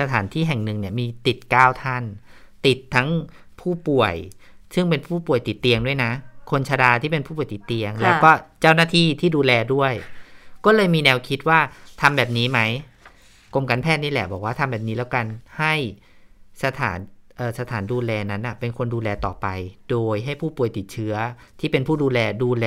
[0.00, 2.02] สถานที่แห่งหนึ่งเนี่ยมีติด 9 ท่าน
[2.66, 3.08] ติดทั้ง
[3.60, 4.14] ผู้ป่วย
[4.74, 6.10] ซึ่งเป็นผู้ป่วยติดเตียงด้วยนะ
[6.50, 9.92] คนชราที่เป็นผู้ป่วยติดเตียงค่ะแล้วก็เจ้าหน้าที่ที่ดูแลด้วย
[10.64, 11.60] ก็เลยมีแนวคิดว่า
[12.00, 12.60] ทำแบบนี้ไหม
[13.54, 15.26] กรมการแพทย์นี่แหละบอกว่าทำแบบนี้แล้วกัน
[15.58, 15.74] ให้
[16.64, 16.98] สถาน
[17.36, 19.46] เอ่อสถานดูแลนั้นน่ะเป็นคนดูแลต่อไป
[19.90, 21.14] โดยให้ผู้ป่วยติดเชื้อ
[21.60, 22.66] ที่เป็นผู้ดูแลดูแล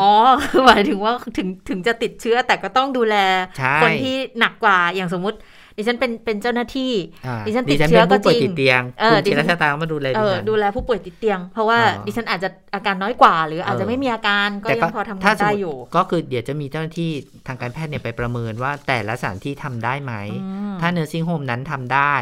[0.00, 0.10] อ๋อ
[0.50, 3.16] คือหมายถึงว่าถึงถึงจะติดเชื้อแต่ก็ต้องดูแล
[3.58, 5.38] ใช่คนที่หนักกว่าอย่างสมมุติ
[5.78, 6.92] ดิฉันเป็นเป็นเจ้าหน้าที่
[7.26, 17.10] อ่าดิฉันติดเชื้อป็นผู้ป่วยก็จริงติดเตียงเออคุณดิจิฉัรนชาตาก็มาดูแลเอดิอฉันดูแลผู้ป่วยติดเตียง เพราะว่าอ๋อดิฉันอาจจะอาการน้อยกว่า หรืออาจเอจะอไม่มีอาการก็แต่ยังพอทำงาถ้านสมได้มติอยู่ ก็คือเดี๋ยวจะมีเจ้าหน้าที่
[17.46, 22.14] ทางการแพทย์เนี่ยไปประเมินว่าแต่ละสถานที่ทำได้ไหมอืมถ้า nursing home นั้นทำได้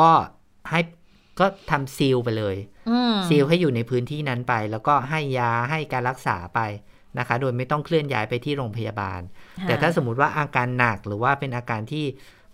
[0.00, 0.10] ก็
[0.70, 0.80] ให้
[1.40, 2.56] ก็ทำซีลไปเลย
[2.90, 6.60] อืมซีลให้อยู่ในพื้นที่นั้นไป แล้วก็ให้ยาให้การรักษาไป
[7.18, 9.20] นะคะ โดยไม่ต้องเคลื่อนย้ายไปที่โรงพยาบาล
[9.62, 12.04] แต่ถ้าสมมุติว่าอาการหนักหรือว่าเป็นอาการที่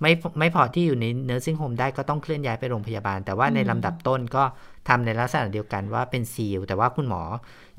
[0.03, 4.45] ไม่ไม่พอที่อยู่ใน nursing home ได้ก็ต้องเคลื่อนย้ายไปโรงพยาบาล แต่ว่าในลำดับต้นก็
[4.89, 7.23] ทำในลักษณะเดียวกันว่าเป็นซีลแต่ว่าคุณหมอ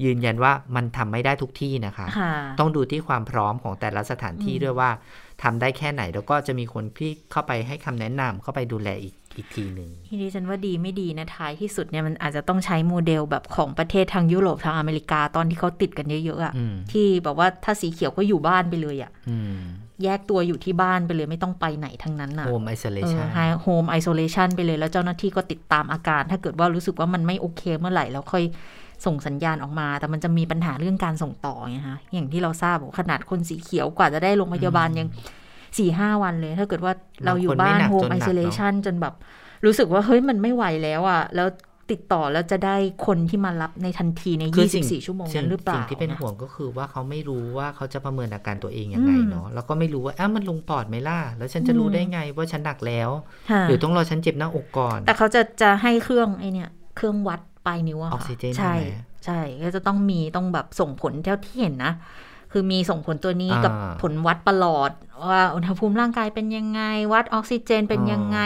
[0.04, 4.90] ยืนยันว่ามันทำไม่ได้ทุกที่นะคะค่ะต้องดูที่ความพร้อมของแต่ละสถานที่อืมด้วยว่า
[5.44, 19.60] ทำได้แค่ไหนแล้วก็จะมีคนที่เข้าไปให้คำแนะนำเข้าไปดูแลอีกอีกทีหนึ่งที่ดิฉันว่าดีไม่ดีนะท้ายที่สุดเนี่ยมันอาจจะต้องใช้โมเดลแบบของประเทศทางยุโรปทางอเมริกาตอนที่เขาติดกันเยอะๆอะอืมที่แบบว่าถ้าสีเขียวก็อยู่บ้านไปเลยอะอืม
[20.04, 28.44] แยกตัวอยู่ที่บ้านไปเลยไม่ต้องไปไหนทั้งนั้นน่ะ home เอ isolation อโฮมไอโซเลชันไปเลยแล้วเจ้าหน้าที่ก็ติดตามอาการ ถ้าเกิดว่ารู้สึกว่ามันไม่โอเคเมื่อไหร่แล้วค่อย
[29.06, 35.08] ส่งสัญญาณออกมา แต่มันจะมีปัญหาเรื่องการส่งต่อไงฮะอย่างที่เราทราบว่าขนาดคนสีเขียวกว่าจะได้โรงพยาบาลยัง
[35.78, 36.94] สี่ห้าวันเลย ถ้าเกิดว่า
[37.26, 39.14] เราอยู่บ้านบางคนไม่หนัก home isolation เนอะจนหนักจนแบบ
[39.66, 41.48] รู้สึกว่าเฮ้ยมันไม่ไหวแล้วอะแล้ว
[41.92, 42.76] ติดต่อแล้วจะได้
[43.08, 53.10] คนที่มารับในทันทีในคือสิ่ง24 ชั่วโมงสิ่นั้นหรือเปล่าสิ่งที่เป็นห่วงนะก็คือว่าเขาไม่รู้ว่าเขาจะประเมินอาการตัวเองยังไงอืมเนาะแล้วก็ไม่รู้ว่าอ้าวมันลงปอดไหมล่ะแล้วฉันจะรู้อืมได้ไงว่าฉันหนักแล้ว
[53.52, 61.94] ค่ะหรือต้องรอฉันเจ็บหน้าอกก่อน แต่เขาจะจะให้เครื่องไอเนี่ยเครื่องวัดปลายนิ้วอะอค่ะอกซิเจนใช่ใช่ไหมใช่ก็จะต้องมีต้องแบบส่งผลเท่าที่เห็นนะ
[62.54, 64.92] คือมีส่งผลตัวนี้กับอ่าผลวัดประหลอด
[65.30, 66.82] ว่าอุณหภูมิร่างกายเป็นยังไง
[67.14, 68.40] วัดออกซิเจนเป็นยังไง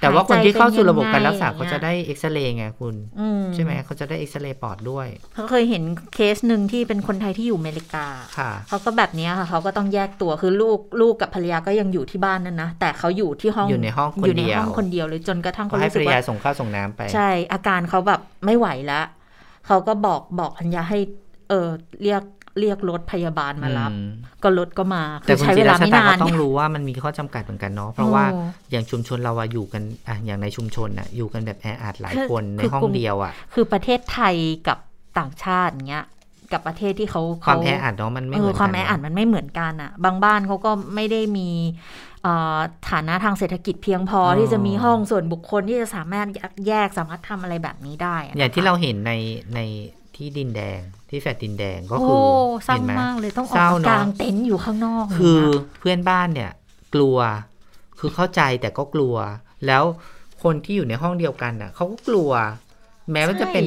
[0.00, 5.82] แต่ว่าคนที่เข้าสู่ระบบการรักษาหยใจเขาป็นจะยังไงได้เอ็กซเรย์ไงคุณอืใช่ไหมเขาจะได้เอ็กซเรย์ปอดด้วยเขาเคยเห็น
[6.14, 8.06] เคสหนึ่งที่เป็นคนไทยที่อยู่อเมริกา
[8.38, 19.04] ค่ะเขาก็แบบเนี้ยค่ะเขาก็ต้องแยกตัวคือลูกลูกกับภรรยาก็ยังอยู่ที่บ้านนั่นนะแต่เขาอยู่ที่ห้องอยู่ในห้องคนอยู่ในเดียวห้องคนเดียวเลยจนกระทั่งก็เขาให้รู้ภสึรกรยาว่าส่งข้าวส่งน้ำไป ใช่ อาการเขาแบบไม่ไหวแล้ว
[19.66, 20.98] เขาก็บอกบอกภรรยาให้
[21.48, 21.68] เออ
[22.02, 22.22] เรียก
[22.60, 24.08] เรียกรถพยาบาลมารับอืม
[24.42, 28.40] ก็รถก็มาคืแต่อคุณใช้จิเวรลาชะไม่ตาก็นานต้องรู้ว่ามันมีข้อจำกัดเหมือนกันเนาะเพราะว่าโอ้
[28.70, 34.34] อย่างชุมชนเราอะอยู่กันอะอย่างในชุมชนอะอยู่กันแบบแออัดหลายคือคนในคือห้องกลุ่มเดียวอะคือประเทศไทย
[34.68, 34.78] กับ
[35.18, 36.06] ต่างชาติเงี้ย
[36.52, 41.48] กับประเทศที่เขาความเขแออัดเนาะมันไม่เอเหมืออนความกันแออัดมันไม่เหมือนกันอะ บางบ้านเขาก็ไม่ได้มี
[42.22, 42.58] เอ่อ
[42.90, 46.26] ฐานะทางเศรษฐกิจเพียงพอที่จะมีห้องส่วนบุคคลที่จะสามารถ
[46.66, 49.12] แยกสามารถทำอะไรแบบนี้ได้ะอย่างที่นะคะเราเห็นใน
[49.54, 49.60] ใน
[50.16, 52.22] ที่ดินแดง ที่แฟลตดินแดงก็โอ้คือ
[52.64, 56.50] เศร้าเห็นไหมมากเลยต้องอเศอร้ากเนอะกลางเต็นท์อยู่ข้างนอก คือเลยนะเพื่อนบ้านเนี่ย
[56.94, 57.18] กลัว
[57.98, 59.16] คือเข้าใจแต่ก็กลัว
[59.66, 59.82] แล้ว
[60.42, 62.30] คนที่อยู่ในห้องเดียวกันน่ะเขาก็กลัว
[63.12, 63.64] แม้ว่าจะเป็น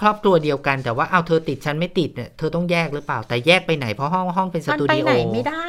[0.00, 5.68] ครอบครัวเดียวกันแต่ว่าเอาเธอติดฉันไม่ติดเนี่ยเธอต้องแยกหรือเปล่า แต่แยกไปไหนเพราะห้องห้องเป็นสมันตูไปดิโอไหนไม่ได้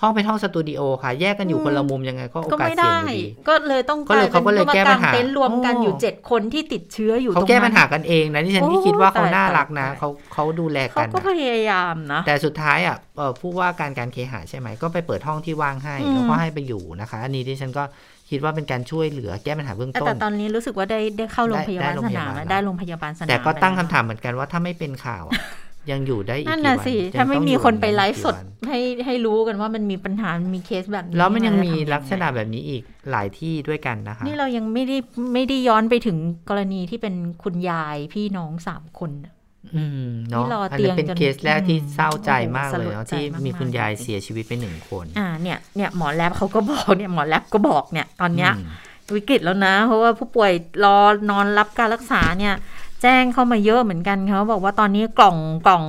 [0.00, 17.84] ห้องเป็นห้องสตูดิโอค่ะ แยกกันอยู่อืมคนละมุมยังไงก็โอก็กาสไม่เสี่ยได้งอยู่ดีก็เลยต้องก็เลยเขาก็เลยแก้ปัญหาเต็นท์รวมกันโอ้อยู่เจ็ดคนที่ติดเชื้ออยู่ตรงเขานั้นแก้ปัญหากันเองนะที่ฉันที่โอ้คิดว่าเขาตายน่ารักนะตายเขาเขาดูแลเขากันก็นะพยายามนะแต่สุดท้ายอะเออผู้ว่าการการเคหะใช่ไหมก็ไปเปิดห้องที่ว่างให้อืมแล้วก็ให้ไปอยู่นะคะ อันนี้ที่ฉันก็
[18.30, 25.40] คิดว่าเป็นการช่วยเหลือแก้ปัญหาเบื้องแต่ต้แต่นตอนนี้รู้สึกว่าได้ได้เข้าโรงพยาบาลได้สนามได้แล้วโรงพยาบาลได้โรงพยาบาลสนามแต่ก็ตั้งไปคำแล้วถามเหมือนกันว่าถ้าไม่เป็นข่าวอะ
[25.90, 34.96] ยังอยู่ได้อีกนั่นกี่น่ะวันสิยังถ้าไม่ต้องมีอยู่คนไปไลฟ์สดกี่วันให้ให้รู้กันว่ามันมีปัญหา มีเคสแบบนี้ แล้วมันยังมีจะทำไลักษณะแบบนี้อีกหลายที่ด้วยกันนะคะ นี่เรายังไม่ได้
[35.34, 36.16] ไม่ได้ย้อนไปถึง
[36.48, 39.34] กรณีที่เป็นคุณยายพี่น้องสามคนน่ะ
[39.76, 48.68] อืมเนาะที่รออันเตีนี้ยงเป็นจนเคสแรกที่อืมเศร้าใจโอ้โหมากเลยสลเนาะดใจที่มีมากๆคุณยายจริงๆเสียชีวิตไปหนึ่งคน อ่าเนี่ยเนี่ยหมอแลบเขาก็บอกเนี่ยหมอแลบก็บอกเนี่ยตอนเนี้ยอืม
[49.16, 50.52] วิกฤตแล้วนะ เพราะว่าผู้ป่วย
[50.84, 50.96] รอ
[51.30, 52.54] นอนรับการรักษาเนี่ย
[53.02, 55.84] แจ้งเข้ามาเยอะเหมือนกันเขาบอกว่าตอนนี้กล่องกล่อง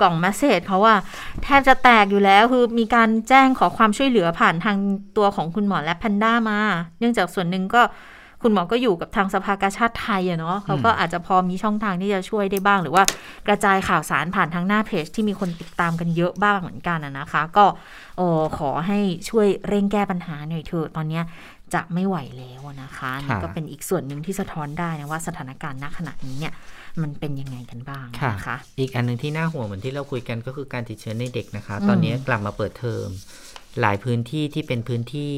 [0.00, 0.96] กล่องมสเซจเขาว่า
[1.42, 4.76] แทบจะแตกอยู่แล้วคือมีการแจ้งขอความช่วยเหลือผ่านทาง
[5.16, 6.58] ตัวของคุณหมอและแพนด้ามา
[6.98, 7.82] เนื่องจากส่วนหนึ่งก็
[8.42, 13.04] คุณหมอก็อยู่กับทางสภากาชาติไทยอะเนาะเขาก็อาจจะพอมีช่องทางที่จะช่วยได้บ้าง หรือว่า
[13.46, 17.66] กระจายข่าวสารผ่านทางหน้าเพจที่มีคนติดตามกันเยอะบ้างเหมือนกันอะนะคะ ก็
[18.58, 21.24] ขอให้ช่วยเร่งแก้ปัญหาหน่อยเถอะตอนเนี้ย
[21.74, 26.52] จะไม่ไหวแล้วนะคะนี่ก็เป็นอีกส่วนหนึ่งที่สะท้อนได้นะว่าสถานการณ์ณขณะนี้เนี่ย
[27.02, 33.06] มันเป็นยังไงกันบ้างค่ะนะคะ อีกอันหนึ่งที่น่าห่วงเหมือนที่เราคุยกันก็คือการติดเชื้อในเด็กนะคะอืมตอนนี้กลับมาเปิดเทอม
[33.80, 35.34] หลายพื้นที่ที่เป็นพื้นที่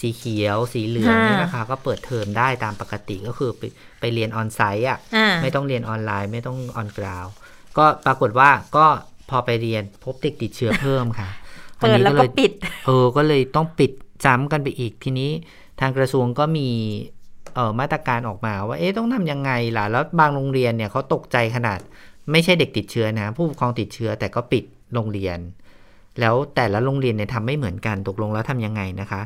[0.00, 3.62] สีเขียวสีเหลืองเนี่ยนะคะ ก็เปิดเทอมได้ตามปกติก็คือไป
[4.00, 7.26] ไปเรียนออนไซต์อะอ่าไม่ต้องเรียนออนไลน์ไม่ต้องออนกราว
[7.78, 8.86] ก็ปรากฏว่าก็
[9.30, 11.28] พอไปเรียนพบเด็กติดเชื้อเพิ่มค่ะ
[11.78, 12.52] เปิดแล้วก็อันนี้ปิด
[12.86, 13.90] เออ ก็เลยต้องปิด
[14.24, 15.30] จ้ำกันไปอีกทีนี้
[15.80, 16.68] ทางกระทรวงก็มี
[17.54, 21.78] เออมาตรการออกมาว่าเอ๊ะต้องทำยังไงล่ะ แล้วบางโรงเรียนเนี่ยเขาตกใจขนาด
[22.32, 25.38] ไม่ใช่เด็กติดเชื้อนะ ผู้ปกครองติดเชื้อแต่ก็ปิดโรงเรียน
[26.20, 29.20] แล้วแต่ละโรงเรียนเนี่ยทำไม่เหมือนกันตกลงแล้วทำยังไงนะคะ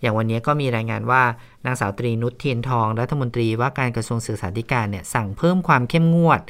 [0.00, 1.22] อย่างวันนี้ก็มีรายงานว่า
[1.64, 6.40] นางสาวตรีนุชเทียนทองรัฐมนตรีว่าการกระทรวงศึกษาธิการเนี่ยสั่งเพิ่มความเข้มงวด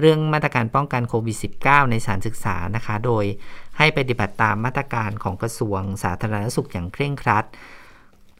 [0.00, 3.24] เรื่องมาตรการป้องกันโควิด -19 ในสถานศึกษานะคะ โดย
[3.80, 7.44] ให้ปฏิบัติตามมาตรการของกระทรวงสาธารณสุขอย่างเคร่งครัด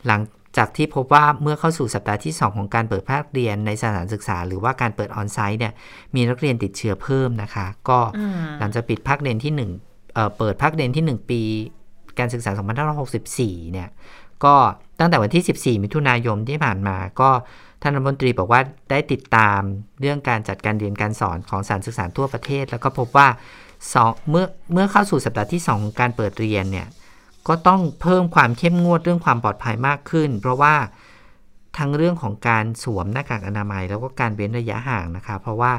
[0.07, 0.20] หลัง
[0.57, 5.72] จากที่พบว่าเมื่อเข้าสู่สัปดาห์ที่ 2 ของการเปิดภาคเรียนในสถานศึกษา หรือว่าการเปิดออนไซต์เนี่ย
[6.14, 11.42] มีนักเรียนติดเชื้อเพิ่มนะคะ ก็อืมหลังจากปิดภาคเรียนที่1เอ่อเปิดภาคเรียนที่ 1 ปี
[12.18, 12.50] การศึกษา
[12.98, 13.88] 2564 เนี่ย
[14.44, 14.55] ก็
[15.00, 17.31] ตั้งแต่วันที่ 14 มิถุนายนที่ผ่านมา ก็
[17.83, 19.61] ท่านรัฐมนตรีบอกว่าได้ติดตาม
[20.00, 23.29] เรื่องการจัดการเรียนการสอนของสถารศึกษาทั่วประเทศ แล้วก็พบว่า
[23.94, 26.88] สองเมื่อเมื่อเข้าสู่สัปดาห์ที่2ของการเปิดเรียนเนี่ย
[27.48, 30.74] ก็ต้องเพิ่มความเข้มงวดเรื่องความปลอดภัยมากขึ้น เพราะว่า
[31.78, 35.72] ทั้งเรื่องของการสวมหน้ากากอนามัย แล้วก็การเว้นระยะห่างนะคะ เพราะว่า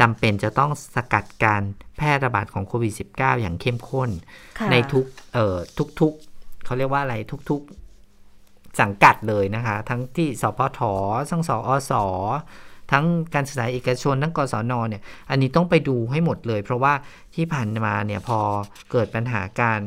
[0.00, 1.62] จำเป็นจะต้องสกัดการ
[1.96, 4.10] แพร่ระบาดของโควิด -19 อย่างเข้มข้น
[4.58, 5.56] ค่ะในทุกเอ่อ
[6.00, 7.14] ทุกๆเขาเรียกว่าอะไร
[7.50, 10.80] ทุกๆสังกัดเลยนะคะ ทั้งที่สพท
[11.30, 11.92] ทั้งสอส
[12.92, 13.04] ทั้ง
[13.34, 16.94] การศึกษาเอกชนทั้งกศนเนี่ยอันนี้ต้องไปดูให้หมดเลย เพราะว่า
[17.34, 18.38] ที่ผ่านมาเนี่ยพอ
[18.90, 19.82] เกิดปัญหาการ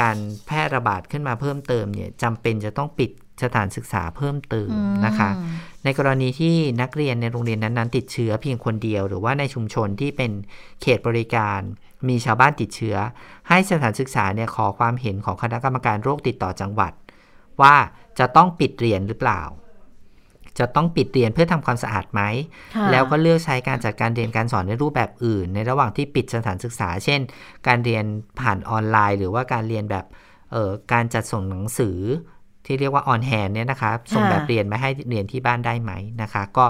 [0.00, 0.16] การ
[0.46, 3.10] แพร่ระบาดขึ้นมาเพิ่มเติมเนี่ยจำเป็นจะต้องปิด
[3.42, 4.70] สถานศึกษาเพิ่มเติม
[5.06, 10.32] นะคะอืมในกรณีที่นักเรียนในโรงเรียนนั้นๆ ติดเชื้อเพียงคนเดียว หรือว่าในชุมชนที่เป็น
[10.82, 11.60] เขตบริการ
[12.08, 12.96] มีชาวบ้านติดเชื้อ
[13.48, 16.92] ให้สถานศึกษาเนี่ยขอความเห็นของคณะกรรมการโรคติดต่อจังหวัด
[17.62, 17.74] ว่า
[18.18, 19.42] จะต้องปิดเรียนหรือเปล่า
[20.58, 22.22] จะต้องปิดเรียนเพื่อทำความสะอาดไหม
[22.76, 27.20] ค่ะแล้วก็เลือกใช้การจัดการเรียนการสอนในรูปแบบอื่น ในระหว่างที่ปิดสถานศึกษา เช่น
[27.66, 28.04] การเรียน
[28.40, 30.04] ผ่านออนไลน์ หรือว่าการเรียนแบบ
[30.52, 31.98] เอ่อการจัดส่งหนังสือ
[32.66, 35.92] ที่เรียกว่าออนแฮนเนี่ยนะคะส่งแบบเรียนมาให้เรียนที่บ้านได้ไหม
[36.22, 36.64] นะคะ ก็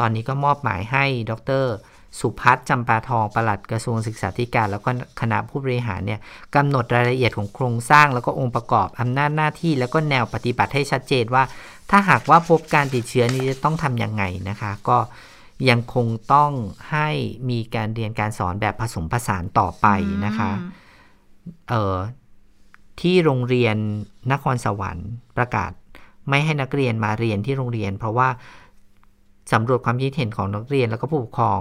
[0.00, 1.32] ตอนนี้ก็มอบหมายให้ด
[1.62, 1.64] ร
[2.18, 4.90] สุพัฒน์จำปาทองปลัดกระทรวงศึกษาธิการ แล้วก็
[5.20, 6.20] คณะผู้บริหารเนี่ย
[6.54, 11.42] กำหนดรายละเอียดของโครงสร้าง แล้วก็องค์ประกอบอำนาจหน้าที่ แล้วก็แนวปฏิบัติให้ชัดเจนว่า
[11.90, 14.98] ถ้าหากว่าพบการติดเชื้อนี้จะต้องทำยังไงนะคะ ก็
[15.68, 16.52] ยังคงต้อง
[16.90, 17.08] ให้
[17.50, 19.86] มีการเรียนการสอนแบบผสมผสานต่อไป
[20.26, 20.72] นะคะอืม
[21.68, 21.96] เอ่อ
[23.00, 23.76] ที่โรงเรียน
[24.32, 25.70] นครสวรรค์ประกาศ
[26.28, 28.28] ไม่ให้นักเรียนมาเรียนที่โรงเรียน เพราะว่า
[29.52, 31.60] สำรวจความคิดเห็นของนักเรียนแล้วก็ผู้ปกครอง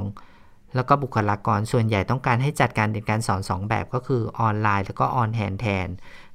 [0.75, 5.87] แล้วก็บุคลากรส่วนใหญ่ต้องการให้จัดการเรียนการสอนสองแบบก็คือออนไลน์ แล้วก็ออนแฮนแทน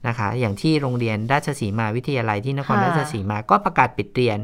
[0.07, 4.39] นะคะ อย่างที่โรงเรียนราชสีมาวิทยาลัยที่นครค่ะราชสีมาก็ประกาศปิดเรียน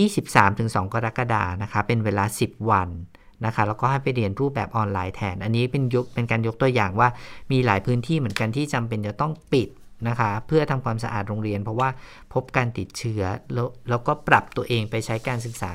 [0.00, 2.88] 23-2 กรกฎานะคะ เป็นเวลา 10 วัน
[3.46, 7.08] นะคะ แล้วก็ให้ไปเรียนรูปแบบออนไลน์แทน อันนี้เป็นยกเป็นการยกตัวอย่างว่า
[7.52, 9.68] มีหลายพื้นที่เหมือนกันที่จำเป็นจะต้องปิด
[10.08, 11.88] นะคะเพื่อทำความสะอาดโรงเรียน เพราะว่า
[12.32, 13.22] พบการติดเชื้อ
[13.54, 15.72] แล้วแล้วก็ปรับตัวเองไปใช้การศึกษา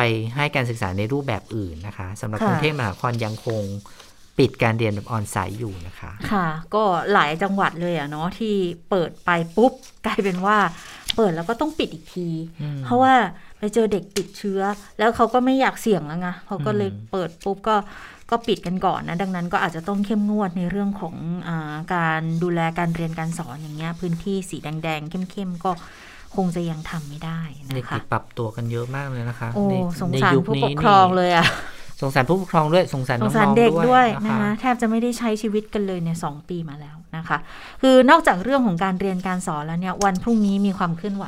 [0.00, 3.62] ไปให้การศึกษาในรูปแบบอื่นนะคะสำหรับค่ะกรุงเทพมหานครยังคง
[4.38, 8.54] ปิดการเรียนแบบออนไซต์อยู่นะคะ ค่ะ ก็หลายจังหวัดเลยอะเนาะที่
[8.90, 9.72] เปิดไปปุ๊บ
[10.06, 10.56] กลายเป็นว่า
[11.16, 12.28] เปิดแล้วก็ต้องปิดอีกที
[12.62, 13.14] อืมเพราะว่า
[13.58, 14.60] ไปเจอเด็กติดเชื้อ
[14.98, 17.76] แล้วเขาก็ไม่อยากเสี่ยงแล้วไงเขาก็เลยอืมเปิดปุ๊บก็
[18.30, 21.16] ก็ปิดกันก่อนนะ ดังนั้นก็อาจจะต้องเข้มงวดในเรื่องของ
[21.48, 21.56] อา
[21.94, 25.70] การดูแลการเรียนการสอนอย่างเงี้ยพื้นที่สีแดงๆเข้มๆก็
[26.36, 27.40] คงจะยังทำไม่ได้
[27.74, 31.46] เด็กนะคะๆปรับตัวกันเยอะมากเลยนะคะ โอ้ในสงในสารยุคผู้นี้ปกครองนี่เลยอะ
[32.02, 37.38] สงสารผู้ปกครองด้วยสงสารสน้งองๆสารเด็กด้วยนะนะคะคะแทบจะไม่ได้ใช้ชีวิตกันเลยเนี่ยสองปีมาแล้วนะคะ
[37.82, 41.26] คือนอกจากเรื่องของการเรียนการสอนแล้วเนี่ยวันพรุ่งนี้มีความเคลื่อนไหว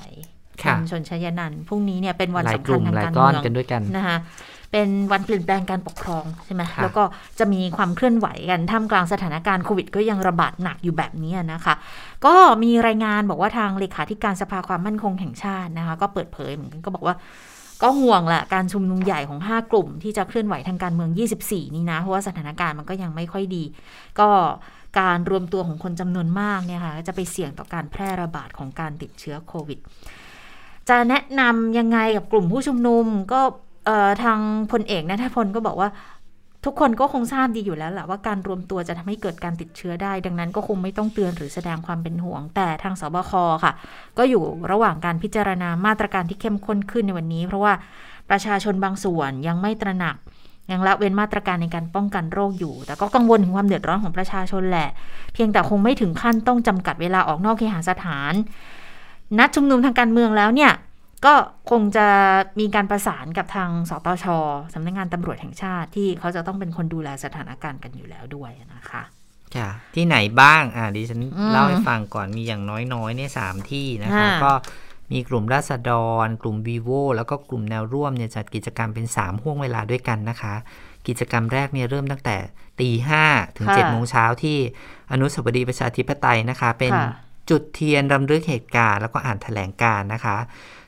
[0.62, 4.16] ค่ะณชนชยนันท์พรุ่งนี้เนี่ยเป็นวันหลายสำกคัญลุ่มทางหลายการก้อนเมืองกันด้วยกันนะคะ
[4.72, 7.02] เป็นวันเปลี่ยนแปลงการปกครองใช่ไหมค่ะแล้วก็
[7.38, 11.74] จะมีความเคลื่อนไหวกันท่ามกลางสถานการณ์โควิด ก็ยังระบาดหนักอยู่แบบนี้นะคะ
[12.26, 17.14] ก็มีรายงานบอกว่าทางเลขาธิการสภาความมั่นคงแห่งชาตินะคะ ก็เปิดเผยเหมือนกันก็บอกว่า
[17.82, 21.10] ก็ห่วงแหละการชุมนุมใหญ่ของ 5 กลุ่มที่จะเคลื่อนไหวทางการเมือง
[21.44, 23.64] 24 นี้นะ เพราะว่าสถานการณ์มันก็ยังไม่ค่อยดี
[24.20, 24.28] ก็
[25.00, 29.78] การรวมตัวของคนจำนวนมากเนี่ยค่ะจะไปเสี่ยงต่อการแพร่ระบาดของการติดเชื้อโควิด
[30.88, 33.71] จะแนะนำยังไงกับกลุ่มผู้ชุมนุมก็เอ่อ
[34.22, 34.38] ทาง
[34.72, 35.90] พลเอกนัทพลก็บอกว่า
[36.66, 43.32] ทุกคนก็คงทราบดีอยู่แล้วแหละว่าการรวมตัวจะทำให้เกิดการติดเชื้อได้ ดังนั้นก็คงไม่ต้องเตือนหรือแสดงความเป็นห่วง แต่ทางสบค
[43.64, 43.72] ค่ะ
[44.18, 47.72] ก็อยู่ระหว่างการพิจารณามาตรการที่เข้มข้นขึ้นในวันนี้ เพราะว่า
[48.30, 50.16] ประชาชนบางส่วนยังไม่ตระหนัก
[50.70, 54.88] ยังละเว้นมาตรการในการป้องกันโรคอยู่ แต่ก็กังวลถึงความเดือดร้อนของประชาชนแหละ
[55.32, 58.32] เพียงแต่คงไม่ถึงขั้นต้องจำกัดเวลาออกนอกเคหสถาน
[59.38, 60.72] นัดชุมนุมทางการเมืองแล้วเนี่ย
[61.24, 61.34] ก็
[61.70, 62.06] คงจะ
[62.60, 64.26] มีการประสานกับทางสตช
[64.74, 69.02] สำนักงานตำรวจแห่งชาติที่เขาจะต้องเป็นคนดูแลสถานการณ์กันอยู่แล้วด้วยนะคะ
[69.56, 72.62] ค่ะที่ไหนบ้าง อ่าดิฉันอืมเล่าให้ฟังก่อนมีอย่าง
[72.94, 74.52] น้อยๆเนี่ยสามที่นะคะค่ะก็
[75.12, 75.90] มีกลุ่มราษฎ
[76.24, 80.54] ร กลุ่ม vivo แล้วก็กลุ่มแนวร่วมเนี่ยจัดกิจกรรมเป็น 3 ห่วงเวลาด้วยกันนะคะ
[81.06, 82.36] กิจกรรมแรกเนี่ยเริ่มตั้งแต่
[82.80, 83.24] ตีห้า
[83.56, 84.58] ถึงค่ะ7จ็ดโมงเช้าที่
[85.12, 87.10] อนุสาวรีย์ประชาธิปไตยนะคะ เป็นค่ะ
[87.50, 90.36] จุดเทียนรำลึกเหตุการณ์แล้วก็อ่านแถลงการณ์นะคะ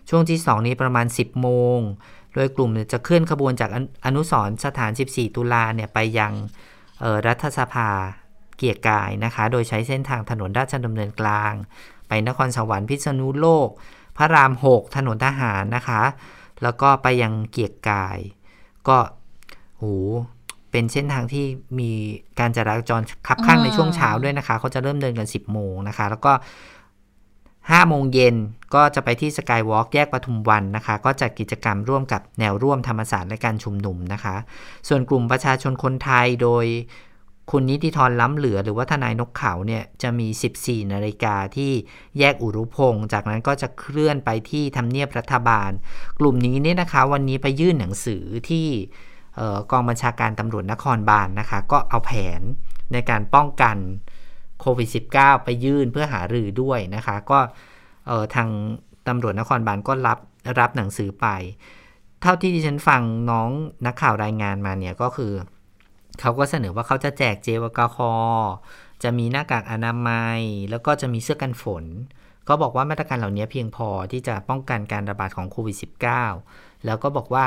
[0.09, 1.79] ช่วงที่ 2 นี้ประมาณ 10 โมง
[2.35, 3.71] โดยกลุ่มจะเคลื่อนขบวนจาก
[4.07, 6.33] อนุสรณ์สถาน 14 ตุลาเนี่ยไปยัง
[7.03, 7.89] ออรัฐสภา
[8.57, 11.53] เกียรกายนะคะ โดยใช้เส้นทางถนนราชดำเนินกลาง
[12.09, 13.69] ไปนครสวรรค์พิษณุโลก
[14.17, 16.03] พระราม 6 ถนนทหารนะคะ
[16.63, 18.19] แล้วก็ไปยังเกียรกาย
[18.89, 18.99] ก็
[19.79, 19.85] โห
[20.71, 21.45] เป็นเส้นทางที่
[21.81, 21.91] มี
[22.39, 26.33] การจราจรขับข้างในช่วงเช้าด้วยนะคะเขาจะเริ่มเดินกัน 10 โมงนะคะ แล้วก็
[27.69, 28.37] 5โมงเย็น
[28.75, 34.37] ก็จะไปที่สกายวอล์กแยกปทุมวันนะคะ ก็จัดกิจกรรมร่วมกับแนวร่วมธรรมศาสตร์และการชุมนุมนะคะ
[34.89, 36.67] ส่วนกลุ่มประชาชนคนไทยโดย
[37.51, 40.29] คุณนิติธรล้ำเหลือหรือว่าทนายนกเขาเนี่ยจะมี
[40.61, 41.73] 14 นาฬิกาที่
[42.19, 45.71] แยกอุรุพงศ์จากนั้นก็จะเคลื่อนไปที่ทำเนียบรัฐบาล
[46.19, 48.67] กลุ่มนี้เนี่ยนะคะ วันนี้ไปยื่นหนังสือที่
[49.39, 52.43] ออกองบัญชาการตำรวจนครบาลนนะคะ ก็เอาแผน
[52.93, 53.77] ในการป้องกัน
[54.65, 57.39] โควิด -19 ไปยื่นเพื่อหารือด้วยนะคะ ก็
[58.35, 58.49] ทาง
[59.09, 60.19] ตำรวจนครบาลก็รับ
[60.61, 61.27] รับหนังสือไป
[62.23, 63.51] เท่าที่ดิฉันฟังน้อง
[63.87, 65.33] นักข่าวรายงานมาเนี่ยก็คือ
[66.21, 68.51] เขาก็เสนอว่าเขาจะแจกเจลแอลกอฮอล์
[69.03, 70.41] จะมีหน้ากากอนามัย
[70.71, 71.85] แล้วก็จะมีเสื้อกันฝน
[72.49, 75.77] ก็บอกว่ามาตรการเหล่านี้เพียงพอที่จะป้องกันการระบาดของโควิด
[76.31, 77.47] -19 แล้วก็บอกว่า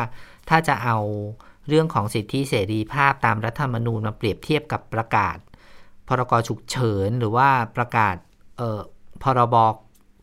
[0.49, 0.97] ถ้าจะเอา
[1.67, 5.37] เรื่องของสิทธิเสรีภาพตามรัฐธรรมนูญมาเปรียบเทียบกับประกาศ
[6.07, 8.15] พรกฉุกเฉินหรือว่าประกาศ
[8.57, 8.79] เอ่อ
[9.23, 9.55] พรบ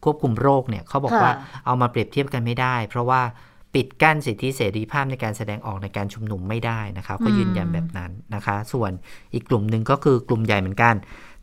[0.05, 3.22] ควบคุมโรคเนี่ยเขาบอกว่าค่ะเอามาเปรียบเทียบกันไม่ได้ เพราะว่า
[3.74, 8.91] ปิดกั้นสิทธิเสรีภาพในการแสดงออกในการชุมนุมไม่ได้นะคะก็ยืนยันแบบนั้นนะคะ ส่วน
[9.35, 10.95] อีกกลุ่มหนึ่งก็คือกลุ่มใหญ่เหมือนกัน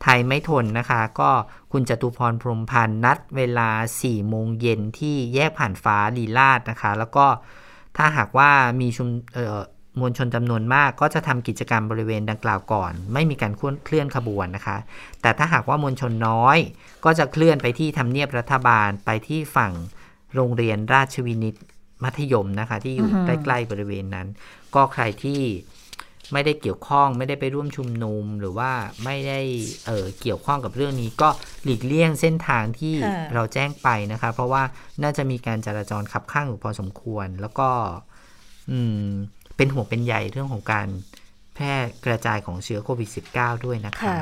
[0.02, 1.30] ไทยไม่ทนนะคะ ก็
[1.72, 3.70] คุณจตุพรพรหมพันธ์นัดเวลา
[4.00, 7.26] 4โมงเย็นที่แยกผ่านฟ้าลีลาดนะคะ แล้วก็
[7.96, 9.58] ถ้าหากว่ามีชุมเอ่อ
[10.00, 13.52] มวลชนจำนวนมากก็จะทำกิจกรรมบริเวณดังกล่าวก่อน ไม่มีการ
[13.84, 14.76] เคลื่อนขบวนนะคะ
[15.22, 16.58] แต่ถ้าหากว่ามวลชนน้อย
[17.04, 19.72] ก็จะเคลื่อนไปที่ทำเนียบรัฐบาลไปที่ฝั่ง
[20.34, 21.54] โรงเรียนราชวินิต
[22.04, 24.28] มัธยมนะคะ ที่อยู่อือฮึใกล้ๆบริเวณนั้น
[24.74, 25.42] ก็ใครที่
[26.32, 28.72] ไม่ได้เกี่ยวข้องไม่ได้ไปร่วมชุมนุมหรือว่า
[29.04, 29.40] ไม่ได้
[29.86, 31.28] เอ่อเกี่ยวข้องกับเรื่องนี้ ก็
[31.64, 34.62] หลีกเลี่ยงเส้นทางที่ค่ะเราแจ้งไปนะคะ เพราะว่า
[35.02, 37.68] น่าจะมีการจราจรขับข้างอยู่พอสมควร แล้วก็
[38.70, 39.08] อืม
[39.56, 40.88] เป็นห่วงเป็นใยเรื่องของการ
[41.54, 41.74] แพร่
[42.06, 44.18] กระจายของเชื้อโควิด -19 ด้วยนะคะค่ะ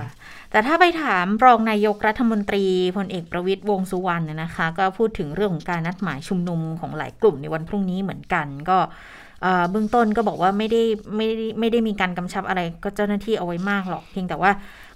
[0.50, 2.64] แต่ถ้าไปถามรองนายกรัฐมนตรี
[2.96, 8.78] พลเอกประวิตยวงษ์สุวรรณเนี่ยนะคะ ก็พูดถึงเรื่องของการนัดหมายชุมนุมของหลายกลุ่มในวันพรุ่งนี้เหมือนกัน ก็
[9.42, 10.82] เอ่อเบื้องต้นก็บอกว่าไม่ได้
[11.16, 14.50] ไม่ได้ไม่ได้มีการกำชับอะไรก็เจ้าหน้าที่เอาไว้มากหรอก เพียงแต่ว่า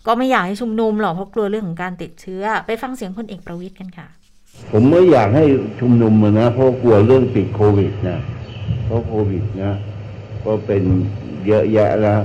[0.07, 4.09] ก็ไม่อยากให้ชุมนุมหรอกเพราะกลัวเรื่องของการติดเชื้อ ไปฟังเสียงพลเอกประวิตยกันค่ะ
[4.73, 5.45] ผมไม่อยากให้
[5.81, 8.19] ชุมนุมอะนะเพราะกลัวเรื่องติดโควิดนะ
[8.85, 9.75] เพราะโควิดนะ
[10.45, 10.83] ก็เป็น
[11.47, 12.21] เยอะแยะแล้ว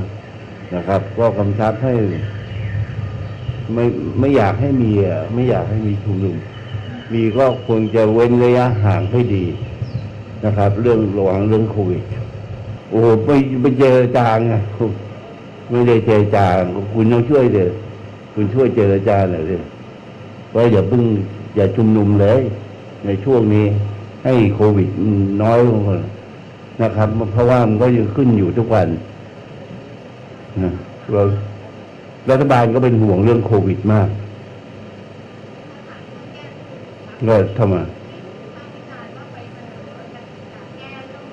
[0.76, 1.95] นะครับ ก็กำชับให้
[3.74, 3.84] ไม่
[4.20, 6.36] ไม่อยากให้มีอะไม่อยากให้มีชุมนุม
[7.13, 9.45] มีก็ควรจะเว้นระยะห่างให้ดี
[10.45, 12.03] นะครับ เรื่องระวังเรื่องโควิด
[12.89, 13.30] โอ้โหไป
[13.61, 14.53] ไปเจรจาไง
[15.70, 16.45] ไม่ได้เจรจา
[16.93, 17.70] คุณต้องช่วยเดี๋ย
[18.34, 19.61] คุณช่วยเจรจาหน่อยเลย
[20.55, 21.03] ว่าอย่าเพิ่ง
[21.55, 22.41] อย่าชุมนุมเลย
[23.05, 23.65] ในช่วงนี้
[24.26, 24.89] ให้โควิด
[25.41, 26.01] น้อยลงก่อน
[26.82, 28.88] นะครับ เพราะว่ามันก็ยังขึ้นอยู่ทุกวัน
[30.63, 30.71] นะ
[31.11, 31.21] เรา
[32.30, 34.09] รัฐบาลก็เป็นห่วงเรื่องโควิดมาก
[37.27, 37.75] ก็ทำไม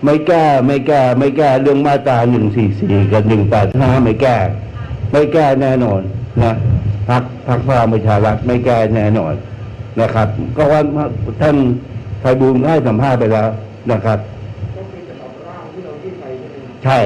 [0.05, 4.36] ไม่แก้ไม่แก้ ไม่แก้เรื่องมาตราหนึ่งสี่สี่กับหนึ่งแปดห้าไม่แก้
[5.12, 6.01] ไม่แก้แน่นอน
[6.42, 6.55] นะ
[7.09, 9.34] พักพักพลังประชารัฐไม่แก้แน่นอน
[10.01, 10.80] นะครับ ก็ว่า
[11.40, 11.57] ท่าน
[12.20, 13.49] ไพบูลให้สัมภาษณ์ไปแล้ว
[13.92, 14.18] นะครับ
[16.85, 16.99] ใช่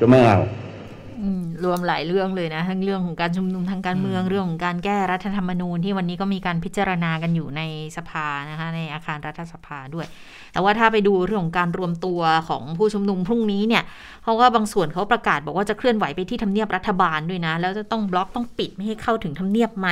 [0.00, 0.38] จะไม่เอา
[1.20, 7.62] อืมรวมหลายเรื่องเลยนะ ทั้งเรื่องของการชุมนุมทางการเมืองเรื่องของการแก้รัฐธรรมนูญที่วันนี้ก็มีการพิจารณากันอยู่ใน
[7.96, 10.06] สภานะคะในอาคารรัฐสภาด้วย
[10.52, 13.82] แต่ว่าถ้าไปดูเรื่องของการรวมตัวของผู้ชุมนุมพรุ่งนี้เนี่ย
[14.24, 19.88] เขาก็บางส่วนเขาประกาศบอกว่าจะเคลื่อนไหวไปที่ทำเนียบรัฐบาลด้วยนะ แล้วจะต้องบล็อกต้องปิดไม่ให้เข้าถึงทำเนียบไหม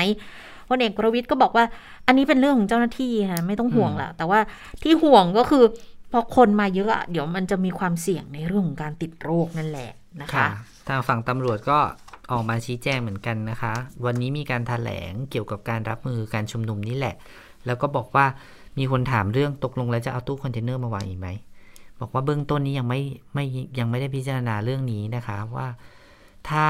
[0.68, 1.64] พลเอกประวิตยก็บอกว่า
[2.07, 4.40] อันนี้เป็นเรื่องของเจ้าหน้าที่ค่ะไม่ต้องห่วงละแต่ว่า
[4.82, 5.64] ที่ห่วงก็คือ
[6.12, 9.90] พอคนมาเยอะอะเดี๋ยวมันจะมีความเสี่ยงในเรื่องของการติดโรคนั่นแหละ
[10.20, 10.48] นะคะ
[10.88, 11.78] ทางฝั่งตำรวจก็
[12.32, 13.72] ออกมาชี้แจงเหมือนกันนะคะ
[14.04, 17.14] วันนี้มีการแถลงเกี่ยวกับการรับมือการชุมนุมนี่แหละ
[17.66, 18.26] แล้วก็บอกว่า
[18.78, 21.28] มีคนถามเรื่องตกลงแล้วจะเอาตู้คอนเทนเนอร์มาวางอีกไหม
[22.00, 23.00] บอกว่าเบื้องต้นนี้ยังไม่
[23.34, 23.44] ไม่
[23.78, 25.68] ยังไม่ได้พิจารณาเรื่องนี้นะคะว่า
[26.50, 26.66] ถ้า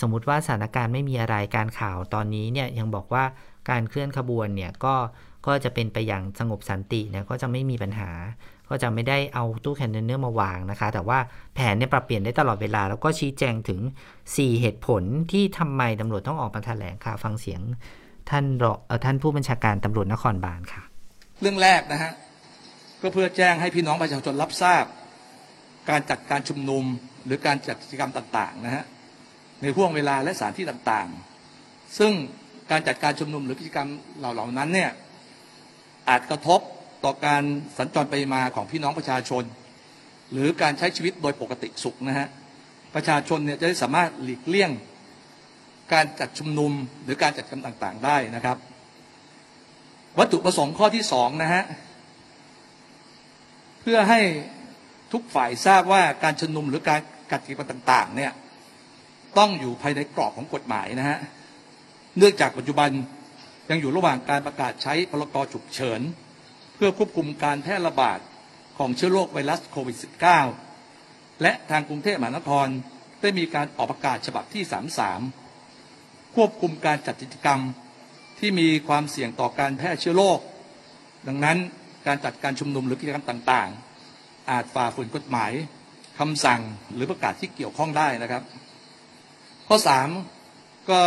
[0.00, 3.24] สมมติว่าสถานการณ์ไม่มีอะไรการข่าวตอนนี้เนี่ยยังบอกว่า
[3.70, 4.94] การเคลื่อนขบวนเนี่ยก็
[5.46, 8.10] ก็จะเป็นไปอย่างสงบสันติเนี่ยก็จะไม่มีปัญหา
[8.68, 11.18] ก็จะไม่ได้เอาตู้คอนเทนเนอร์มาวางนะคะ แต่ว่า
[11.54, 13.80] แผนเนี่ยปรับเปลี่ยนได้ตลอดเวลา แล้วก็ชี้แจงถึง
[14.20, 15.02] 4 เหตุผล
[15.32, 17.60] ที่ทำไมตำรวจต้องออกมาแถลงค่ะ ฟังเสียง
[18.30, 20.82] ท่านรองเออท่านผู้บัญชาการตำรวจนครบาลค่ะ
[21.40, 22.12] เรื่องแรกนะฮะ
[23.00, 24.84] ก็เพื่อแจ้งให้พี่น้องประชาชนรับทราบ
[25.90, 26.84] การจัดการชุมนุม
[27.26, 28.84] หรือการจัดกิจกรรมต่างๆนะฮะ
[29.62, 32.12] ในห่วงเวลาและสถานที่ต่างๆ ซึ่ง
[32.70, 33.88] การจัดการชุมนุมหรือกิจกรรม
[34.18, 34.90] เหล่านั้นเนี่ย
[36.08, 36.60] อาจกระทบ
[37.06, 37.42] ต่อการ
[37.78, 39.44] สัญจรไปมาของพี่น้องประชาชน
[40.32, 42.28] หรือการใช้ชีวิตโดยปกติสุขนะฮะ
[42.94, 44.70] ประชาชนเนี่ยจะได้สามารถหลีกเลี่ยง
[45.92, 46.72] การจัดชุมนุม
[47.04, 48.56] หรือการจัดกรรมต่างๆ ได้นะครับ
[50.18, 51.64] วัตถุประสงค์ข้อที่สองนะฮะ
[53.80, 54.20] เพื่อให้
[55.12, 57.00] ทุกฝ่ายทราบว่าการชุมนุมหรือการ
[57.30, 58.32] กัดกิจกรรมต่าง ๆ เนี่ย
[59.38, 61.18] ต้องอยู่ภายในกรอบของกฎหมายนะฮะ
[62.18, 62.90] เนื่องจากปัจจุบัน
[63.70, 66.02] ยังอยู่ระหว่างการประกาศใช้พรกฉุกเฉิน
[66.76, 68.18] เพื่อควบคุมการแพร่ระบาด
[68.78, 69.96] ของเชื้อโรคไวรัสโควิด
[70.68, 72.66] -19 และทางกรุงเทพมหานคร
[73.22, 74.62] ได้มีการออกประกาศฉบับที่
[75.50, 77.60] 33 ควบคุมการจัดกิจกรรม
[78.38, 80.38] ที่มีความเสี่ยงต่อการแพร่เชื้อโรค
[81.28, 81.58] ดังนั้น
[82.06, 85.52] การจัดการชุมนุมหรือกิจกรรมต่างๆ อาจฝ่าฝืนกฎหมาย
[86.18, 86.60] คำสั่ง
[86.94, 88.42] หรือประกาศที่เกี่ยวข้องได้นะครับ
[89.68, 89.76] ข้อ
[90.32, 91.00] 3 ก็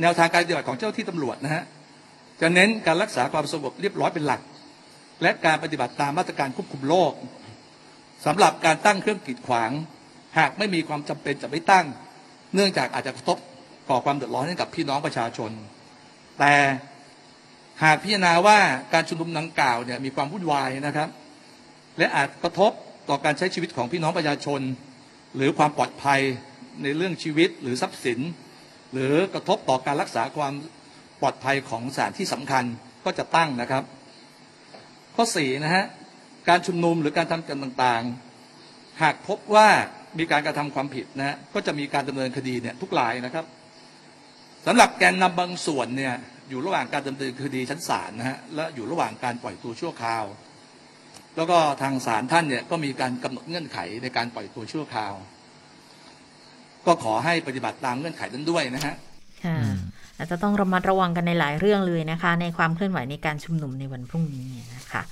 [0.00, 1.64] แนวทางการปฏิบัติของเจ้าหน้าที่ตำรวจนะฮะ
[2.40, 4.40] จะเน้นการรักษาความสงบเรียบร้อยเป็นหลัก
[5.22, 7.12] และการปฏิบัติตามมาตรการควบคุมโรค
[8.26, 9.70] สำหรับการตั้งเครื่องกีดขวาง
[10.38, 11.86] หากไม่มีความจำเป็นจะไม่ตั้ง
[12.54, 13.38] เนื่องจากอาจจะกระทบ
[13.88, 15.50] ก่อความเดือดร้อนให้กับพี่น้องประชาชน
[16.38, 16.54] แต่
[17.82, 18.58] หากพิจารณาว่า
[18.92, 21.08] การชุมนุมดังกล่าวเนี่ยมีความวุ่นวายนะครับ
[21.98, 22.72] และอาจกระทบ
[23.08, 24.60] ต่อการใช้ชีวิตของพี่น้องประชาชน
[25.36, 26.20] หรือความปลอดภัย
[26.82, 28.20] ในเรื่องชีวิตหรือทรัพย์สิน
[28.92, 30.52] หรือกระทบต่อการรักษาความ
[31.20, 32.64] ปลอดภัยของสถานที่สำคัญ
[33.04, 33.82] ก็จะตั้งนะครับ
[35.16, 35.84] ข้อสี่นะฮะ
[36.48, 39.68] การชุมนุมหรือการทำกิจต่างๆ หากพบว่า
[40.18, 43.44] มีการกระทำความผิดนะฮะก็จะมีการดำเนินคดีเนี่ยทุกรายนะครับ
[44.66, 46.14] สำหรับแกนนำบางส่วนเนี่ย
[46.48, 50.24] อยู่ระหว่างการดำเนินคดีชั้นศาลนะฮะและอยู่ระหว่างการปล่อยตัวชั่วคราว
[51.36, 55.14] แล้วก็ทางศาลท่านเนี่ยก็มีการกำหนดเงื่อนไขในการปล่อยตัวชั่วคราว
[56.86, 58.94] ก็ขอให้ปฏิบัติตามเงื่อนไขนั้นด้วยนะฮะ
[60.16, 65.02] อาจจะต้องระมัดระวังกันในหลายเรื่องเลยนะคะ ในความเคลื่อนไหวในการชุมนุมในวันพรุ่งนี้นะคะ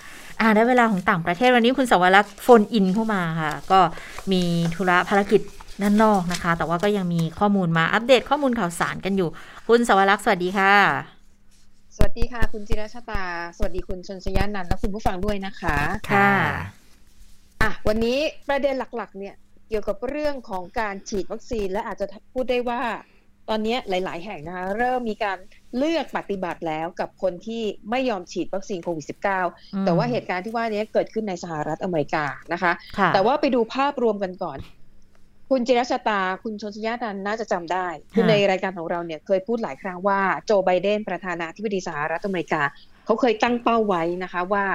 [0.40, 3.80] อ่าได้เวลาของต่างประเทศวันนี้คุณสวรักษ์โฟนอินเข้ามาค่ะ ก็
[4.32, 4.42] มี
[4.74, 5.40] ธุระภารกิจ
[5.82, 9.28] ด้านนอกนะคะ แต่ว่าก็ยังมีข้อมูลมาอัปเดตข้อมูลข่าวสารกันอยู่
[9.68, 10.74] คุณสวรักษ์สวัสดีค่ะ
[11.96, 13.24] สวัสดีค่ะ คุณจิรชตา
[13.56, 15.76] สวัสดีคุณชนชยานันท์และคุณผู้ฟังด้วยนะคะ
[16.12, 16.32] ค่ะ
[17.62, 19.34] อะวันนี้ประเด็นหลักๆ เนี่ย
[19.68, 22.80] เกี่ยวกับเรื่องของการฉีดวัคซีนและอาจจะพูดได้ว่า
[23.50, 25.38] ตอนนี้หลาย ๆ แห่งนะคะเริ่มมีการ
[25.76, 29.06] เลือกปฏิบัติแล้วกับคนที่ไม่ยอมฉีดวัคซีนโควิด
[29.46, 34.58] -19 แต่ว่าเหตุการณ์ที่ว่านี้เกิดขึ้นในสหรัฐอเมริกานะคะค่ะแต่ว่าไปดูภาพรวมกันก่อน
[35.50, 42.62] คุณจิรชตา คุณชนชยานันท์น่าจะจำได้คือในรายการของเราเนี่ยเคยพูดหลายครั้งว่าโจไบเดนประธานาธิบดีสหรัฐอเมริกา
[43.04, 44.66] เขาเคยตั้งเป้าไว้นะคะว่า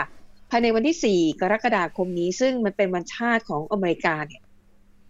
[0.49, 4.41] ภายในวันที่ 4 กรกฎาคมนี้ ซึ่งมันเป็นวันชาติของอเมริกาเนี่ย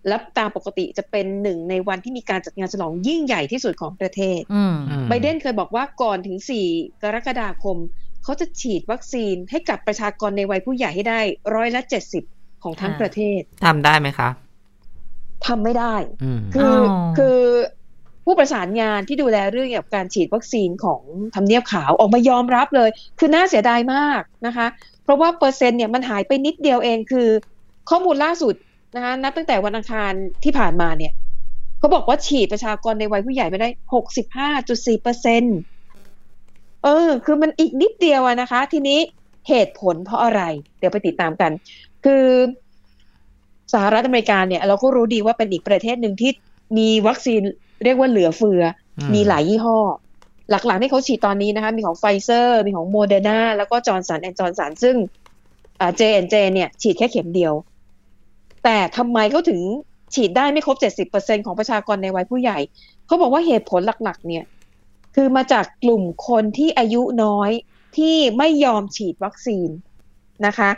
[0.08, 4.76] และตามปกติจะเป็นหนึ่งในวันที่มีการจัดงานฉลองยิ่งใหญ่ที่สุดของประเทศอืม
[5.10, 6.38] ไบเดนเคยบอกว่าก่อนถึง
[6.70, 7.78] 4 กรกฎาคม
[8.24, 11.20] เขาจะฉีดวัคซีนให้กับประชากรในวัยผู้ใหญ่ให้ได้
[11.56, 11.82] ร้อยละ
[12.24, 14.30] 70ของทั้งค่ะประเทศทำได้ไหมคะ
[15.45, 17.39] ทำไม่ได้อืมคือออคือ
[18.26, 21.01] ผู้ประสานงานที่ดูแลเรื่องเกี่ยวกับการฉีดวัคซีนของ
[21.36, 22.89] ทำเนียบขาวออกมายอมรับเลย
[23.20, 24.68] คือน่าเสียดายมากนะคะ
[25.03, 27.30] เพราะว่าเปอร์เซ็นต์เนี่ยมันหายไปนิดเดียวเองคือ
[27.89, 28.56] ข้อมูลล่าสุด
[28.96, 30.14] นะคะนับตั้งแต่วันอังคาร
[30.44, 31.14] ที่ผ่านมาเนี่ย
[31.80, 35.44] เขาบอกว่าฉีดประชากรในวัยผู้ใหญ่ไปได้หกสิบห้าจุดสี่เปอร์เซ็น
[36.84, 39.00] เออ คือมันอีกนิดเดียวอะนะคะ ทีนี้
[39.50, 40.42] เหตุผลเพราะอะไร
[40.80, 41.52] เดี๋ยวไปติดตามกัน
[42.06, 42.26] คือ
[43.74, 46.32] สหรัฐอเมริกาเนี่ย เราก็รู้ดีว่าเป็นอีกประเทศหนึ่งที่
[46.78, 47.42] มีวัคซีน
[47.84, 48.64] เรียกว่าเหลือเฟือ
[48.98, 49.80] อืมมีหลายยี่ห้อ
[50.50, 54.96] หลักๆที่เขาฉีดตอนนี้นะคะ มีของไฟเซอร์ มีของโมเดอร์นาแล้วก็จอร์นสันแอนด์จอร์นสันซึ่ง
[55.98, 57.54] เจแอนเจเนี่ย ฉีดแค่เข็มเดียว
[58.66, 59.61] แต่ทำไมเขาถึง
[60.13, 60.78] ฉีดได้ไม่ครบ
[61.11, 62.59] 70%ของประชากรในวัยผู้ใหญ่
[63.05, 64.45] เขาบอกว่าเหตุผลหลักๆ เนี่ย
[65.16, 67.51] คือมาจากกลุ่มคนที่อายุน้อย
[67.97, 69.70] ที่ไม่ยอมฉีดวัคซีน
[70.45, 70.70] นะคะ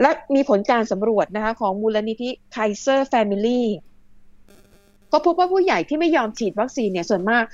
[0.00, 3.62] และมีผลการสำรวจนะคะของมูลนิธิ Kaiser Family
[5.12, 7.44] ก็พบว่าผู้ใหญ่ที่ไม่ยอมฉีดวัคซีนเนี่ยส่วนมาก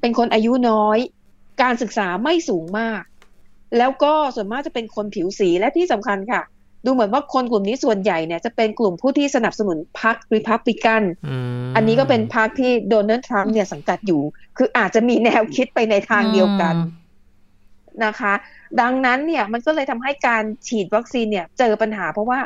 [0.00, 0.98] เป็นคนอายุน้อย
[1.62, 3.02] การศึกษาไม่สูงมาก
[3.78, 6.42] แล้วก็ส่วนมากจะเป็นคนผิวสีและที่สำคัญค่ะ
[6.84, 11.02] ดูเหมือนว่าคนกลุ่มนี้ส่วนใหญ่เนี่ยจะเป็นกลุ่มผู้ที่สนับสนุนพรรคริพับลิกัน
[11.64, 14.22] มอันนี้ก็เป็นพรรคที่โดนัลด์ทรัมป์เนี่ยสังกัดอยู่
[14.56, 17.06] คืออาจจะมีแนวคิดไปในทางเดียวกันอืม
[18.04, 18.32] นะคะ
[18.80, 22.40] ดังนั้นเนี่ยมันก็เลยทำให้การฉีดวัคซีนเนี่ยเจอปัญหาเพราะว่า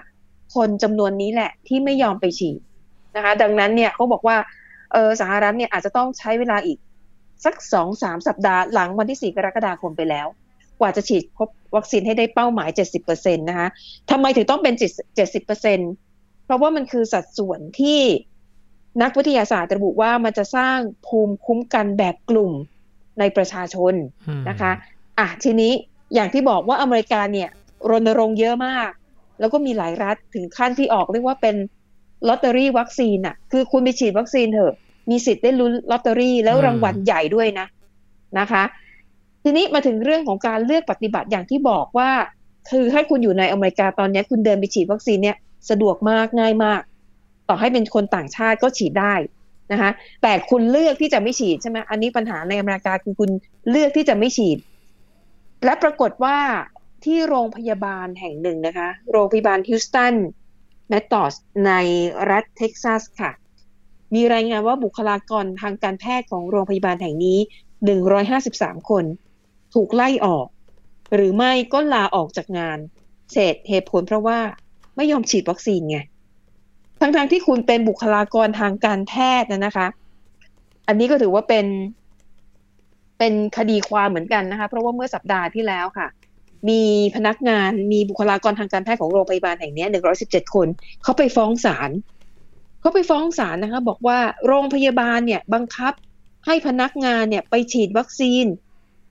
[0.54, 2.60] คนจำนวนนี้แหละที่ไม่ยอมไปฉีด
[3.16, 4.36] นะคะ ดังนั้นเนี่ยเขาบอกว่า
[4.92, 6.78] เออสหรัฐเนี่ยอาจจะต้องใช้เวลาอีก
[7.44, 10.41] สักสองสามสัปดาห์หลังวันที่สี่กรกฎาคมไปแล้วก
[10.82, 12.68] ว่าจะฉีดครบวัคซีนให้ได้เป้าหมาย
[13.04, 13.68] 70%นะคะ
[14.10, 14.74] ทำไมถึงต้องเป็น
[15.40, 18.00] 70%เพราะว่ามันคือสัดส่วนที่
[19.02, 22.52] นักวิทยาศาสตร์ระบุว่ามันจะสร้างภูมิคุ้มกันแบบกลุ่ม
[23.18, 23.94] ในประชาชน
[24.28, 24.72] อืมนะคะ
[25.18, 25.72] อะทีนี้
[26.14, 27.48] อย่างที่บอกว่าอเมริกาเนี่ย
[27.90, 28.90] รณรงค์เยอะมาก
[29.40, 31.56] แล้วก็มีหลายรัฐถึงขั้นที่ออกเรียกว่าเป็น
[32.28, 34.74] ลอตเตอรี่วัคซีนอะคือคุณไปฉีดวัคซีนเถอะ
[35.10, 37.66] มีสิทธิ์ได้ลุ้นลอตเตอรี่แล้วรางวัลใหญ่ด้วยนะ
[38.38, 38.62] นะคะ
[39.42, 42.10] ทีนี้มาถึงเรื่องของการเลือกปฏิบัติอย่างที่บอกว่า
[42.70, 45.36] คือให้คุณอยู่ในอเมริกาตอนนี้คุณเดินไปฉีดวัคซีนเนี่ย
[45.70, 46.80] สะดวกมากง่ายมาก
[47.48, 49.14] ต่อให้เป็นคนต่างชาติก็ฉีดได้
[49.72, 49.90] นะคะ
[50.22, 53.30] แต่คุณเลือกที่จะไม่ฉีดใช่ไหมอันนี้ปัญหาในอเมริกาคือคุณ
[53.70, 54.58] เลือกที่จะไม่ฉีด
[55.64, 56.38] และปรากฏว่า
[57.04, 60.14] ที่โรงพยาบาลแห่งหนึ่งนะคะ โรงพยาบาลฮิวสตัน
[60.88, 61.34] เมธอดิสต์
[61.66, 61.72] ใน
[62.30, 63.32] รัฐเท็กซัสค่ะ
[64.14, 67.38] มีรายงานว่าบุคลากรทางการแพทย์ของโรงพยาบาลแห่งนี้
[68.14, 69.04] 153 คน
[69.74, 70.46] ถูกไล่ออก
[71.14, 72.78] หรือไม่ก็ลาออกจากงาน
[73.32, 74.38] เศษเหตุผลเพราะว่า
[74.96, 75.98] ไม่ยอมฉีดวัคซีนไง
[77.00, 79.86] ทั้งๆที่คุณเป็นบุคลากรทางการแพทย์นะนะคะ
[80.88, 81.66] อันนี้ก็ถือว่าเป็น
[83.18, 86.08] เป็นคดีความเหมือนกันนะคะ เพราะว่าเมื่อสัปดาห์ที่แล้วค่ะ
[86.68, 86.82] มี
[87.16, 89.86] พนักงานมีบุคลากรทางการแพทย์ของโรงพยาบาลแห่งนี้
[90.20, 90.66] 117คน
[91.02, 91.90] เขาไปฟ้องศาล
[92.80, 95.92] เขาไปฟ้องศาลนะคะ บอกว่าโรงพยาบาลเนี่ย บังคับ
[96.46, 98.46] ให้พนักงานเนี่ยไปฉีดวัคซีน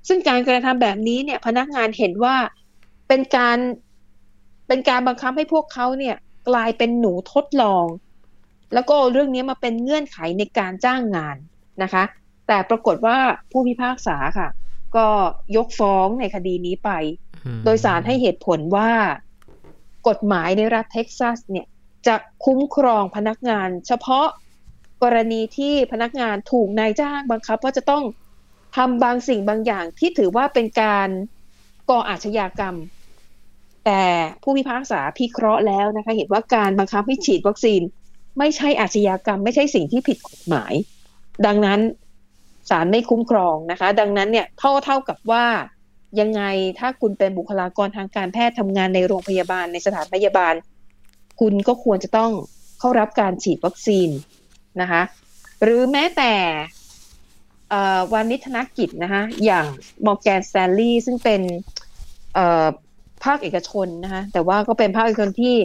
[0.08, 2.36] ซึ่งการกระทำแบบนี้เนี่ย พนักงานเห็นว่า
[3.08, 3.58] เป็นการ
[4.68, 6.16] เป็นการบังคับให้พวกเขาเนี่ย
[6.49, 7.86] กลายเป็นหนูทดลอง
[8.74, 11.38] แล้วก็เรื่องนี้มาเป็นเงื่อนไขในการจ้างงาน
[11.84, 12.04] นะคะ
[12.47, 13.18] แต่ปรากฏว่า
[13.52, 14.49] ผู้พิพากษาค่ะ
[14.95, 15.08] ก็
[15.56, 16.89] ยกฟ้องในคดีนี้ไป
[17.64, 18.91] โดยสารให้เหตุผลว่า
[20.08, 21.68] กฎหมายในรัฐเท็กซัสเนี่ย
[22.08, 24.28] จะคุ้มครองพนักงาน เฉพาะ
[25.04, 28.04] กรณีที่พนักงานถูกนายจ้างบังคับว่าจะต้อง
[28.76, 31.09] ทำบางสิ่งบางอย่างที่ถือว่าเป็นการ
[31.89, 32.76] ก่ออาชญากรรม
[33.86, 34.03] แต่
[34.43, 37.82] ผู้พิพากษาพิเคราะห์แล้วนะคะ เห็นว่าการบังคับให้ฉีดวัคซีน
[38.39, 40.74] ไม่ใช่อาชญากรรม ไม่ใช่สิ่งที่ผิดกฎหมาย
[41.45, 41.80] ดังนั้น
[42.69, 45.45] ศาลไม่คุ้มครองนะคะ ดังนั้นเนี่ยเท่าเท่ากับว่า
[46.19, 46.41] ยังไง
[46.80, 50.53] ถ้าคุณเป็นบุคลากรทางการแพทย์ทำงานในโรงพยาบาลในสถานพยาบาล
[51.39, 52.32] คุณก็ควรจะต้อง
[52.80, 54.09] เข้ารับการฉีดวัคซีน
[54.82, 55.01] นะคะ
[55.63, 56.34] หรือแม้แต่
[58.13, 59.65] วาณิชธนกิจนะคะอย่าง
[60.05, 61.41] มอร์แกนสแตนลีย์ซึ่งเป็น
[63.24, 65.55] ภาคเอกชนนะคะแต่ว่าก็เป็นภาคเอกชนที่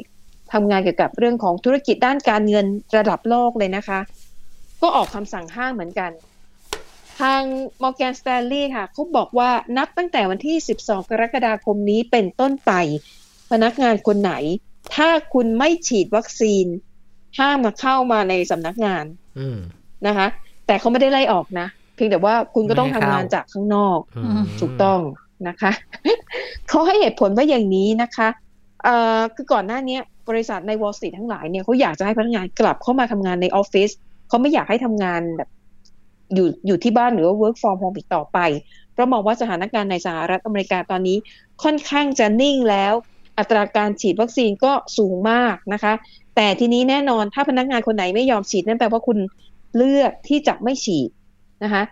[0.52, 4.00] ทำงานเกี่ยวกับเรื่องของธุรกิจด้านการเงินระดับโลกเลยนะคะ
[4.82, 6.10] ก็ออกคำสั่งห้ามเหมือนกัน
[7.20, 7.42] ทาง
[7.82, 12.72] มอร์แกนสแตนลีย์ค่ะเขาบอกว่านับตั้งแต่วันที่ 12 กรกฎาคมนี้เป็นต้นไป
[13.50, 14.32] พนักงานคนไหน
[14.94, 16.66] ถ้าคุณไม่ฉีดวัคซีน
[17.38, 19.04] ห้ามมาเข้ามาในสำนักงาน
[20.06, 20.26] นะคะ
[20.66, 21.66] แต่เขาไม่ได้ไล่ออกนะ
[21.96, 23.98] เพียงแต่ว่าคุณก็ต้องทำงานจากข้างนอก
[24.60, 25.00] ถูกต้อง
[25.48, 25.70] นะคะ
[26.68, 28.28] เขาให้เหตุผลว่าอย่างนี้นะคะ
[28.84, 33.90] เอ่อคือก่อนหน้านี้บริษัทในวอลสตรีททั้งหลายเนี่ยเขาอยากจะให้พนักงานกลับเข้ามาทำงานในออฟฟิศ
[34.28, 35.48] เขาไม่อยากให้ทำงานแบบ
[36.34, 38.38] อยู่อยู่ที่บ้านหรือว่า work from home อีกต่อไป
[38.92, 41.16] เพราะมองว่าสถานการณ์ในสหรัฐอเมริกาตอนนี้
[41.62, 42.92] ค่อนข้างจะนิ่งแล้ว
[43.38, 45.92] อัตราการฉีดวัคซีนก็สูงมากนะคะ
[46.36, 49.18] แต่ทีนี้แน่นอนถ้าพนักงานคนไหนไม่ยอมฉีดนั่นแปลว่าคุณ
[49.76, 51.10] เลือกที่จะไม่ฉีด
[51.64, 51.82] นะคะ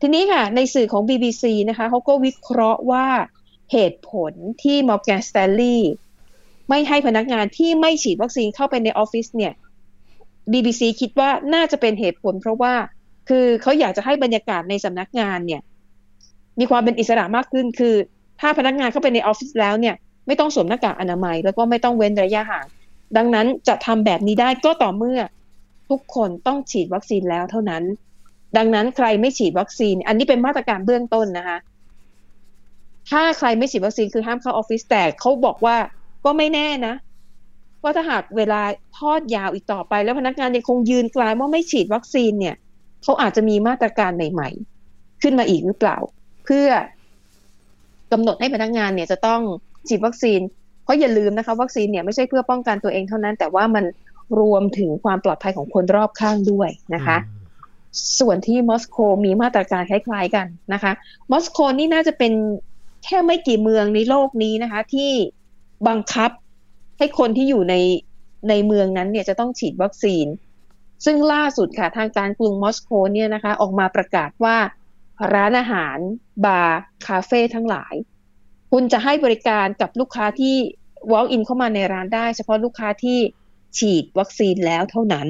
[0.00, 3.06] ทีนี้ค่ะในสื่อของ BBC นะคะเขาก็วิเคราะห์ว่า
[3.72, 5.78] เหตุผลที่ Morgan Stanley
[6.68, 9.52] ไม่ให้พนักงานที่ไม่ฉีดวัคซีนเข้าไปในออฟฟิศเนี่ย
[10.52, 12.74] BBC คิดว่าน่าจะเป็นเหตุผลเพราะว่า
[13.28, 15.62] คือเขาอยากจะให้บรรยากาศในสำนักงานเนี่ย
[16.58, 17.94] มีความเป็นอิสระมากขึ้นคือ
[18.40, 19.94] ถ้าพนักงานเข้าไปในออฟฟิศแล้วเนี่ย
[20.26, 22.66] ไม่ต้องสวมหน้ากากอนามัย แล้วก็ไม่ต้องเว้นระยะห่าง
[23.16, 25.20] ดังนั้นจะทำแบบนี้ได้ก็ต่อเมื่อ
[25.90, 27.82] ทุกคนต้องฉีดวัคซีนแล้วเท่านั้น
[28.56, 31.58] ดังนั้นใครไม่ฉีดวัคซีน อันนี้เป็นมาตรการเบื้องต้นนะคะ
[33.10, 35.76] ถ้าใครไม่ฉีดวัคซีนคือห้ามเข้าออฟฟิศแต่เขาบอกว่า
[36.24, 36.94] ก็ไม่แน่นะ
[37.82, 38.60] ว่าถ้าหากเวลา
[38.98, 42.56] ทอดยาวอีกต่อไป แล้วพนักงานยังคงยืนกลายว่าไม่ฉีดวัคซีนเนี่ย
[43.02, 44.50] เขาอาจจะมีมาตรการใหม่
[44.86, 45.98] ๆ ขึ้นมาอีกหรือเปล่า
[46.44, 46.68] เพื่อ
[48.12, 49.40] กำหนดให้พนักงานเนี่ยจะต้อง
[49.88, 50.40] ฉีดวัคซีน
[50.84, 53.84] เพราะอย่าลืมนะคะ วัคซีนเนี่ยไม่ใช่เพื่อป้องกันตัวเองเท่านั้น แต่ว่ามัน
[54.40, 57.16] รวมถึงความปลอดภัยของคนรอบข้างด้วยนะคะ
[58.20, 60.92] ส่วนที่มอสโกมีมาตรการคล้ายๆกันนะคะ
[61.32, 62.32] มอสโกนี่น่าจะเป็น
[63.04, 65.10] แค่ไม่กี่เมืองในโลกนี้นะคะ ที่
[65.88, 66.30] บังคับ
[66.98, 67.74] ให้คนที่อยู่ใน
[68.48, 70.26] ในเมืองนั้นเนี่ยจะต้องฉีดวัคซีน
[71.04, 74.56] ซึ่งล่าสุดค่ะทางการกรุงมอสโกเนี่ยนะคะ ออกมาประกาศว่า
[75.34, 75.98] ร้านอาหาร
[76.44, 77.94] บาร์ คาเฟ่ทั้งหลาย
[78.72, 80.56] คุณจะให้บริการกับลูกค้าที่
[81.12, 83.18] walk in เข้ามาในร้านได้ เฉพาะลูกค้าที่
[83.78, 85.28] ฉีดวัคซีนแล้วเท่านั้น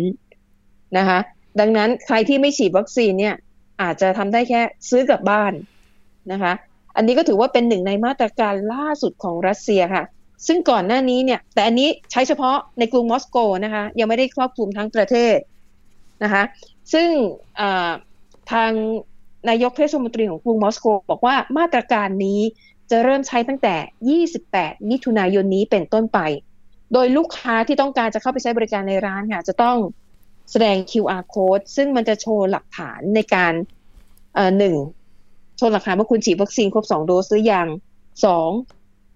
[0.99, 1.19] นะคะ
[1.61, 3.35] ดังนั้นใครที่ไม่ฉีดวัคซีนเนี่ย
[3.83, 5.53] อาจจะทำได้แค่ซื้อกลับบ้าน
[6.33, 6.53] นะคะ
[6.97, 10.05] อันนี้ก็ถือว่าเป็นหนึ่งในมาตรการล่าสุดของรัสเซียค่ะ
[10.47, 15.37] ซึ่งก่อนหน้านี้เนี่ย แต่อันนี้ใช้เฉพาะในกรุงมอสโกนะคะ ยังไม่ได้ครอบคลุมทั้งประเทศ
[16.25, 16.43] นะคะ
[16.93, 17.09] ซึ่ง
[18.53, 18.73] ทาง
[19.49, 22.41] นายกเทศมนตรีของกรุงมอสโก บอกว่ามาตรการนี้
[22.91, 26.19] จะเริ่มใช้ตั้งแต่ 28 มิถุนายนนี้เป็นต้นไป
[26.93, 29.77] โดยลูกค้าที่ต้องการจะเข้าไปใช้บริการในร้านค่ะจะต้อง
[30.51, 33.53] แสดง QR code ซึ่งมันจะโชว์หลักฐานในการ
[34.59, 34.77] หนึ่ง
[35.57, 37.69] โชว์หลักฐานว่าคุณฉีดวัคซีนครบสองโดสหรือยัง
[38.25, 38.51] สอง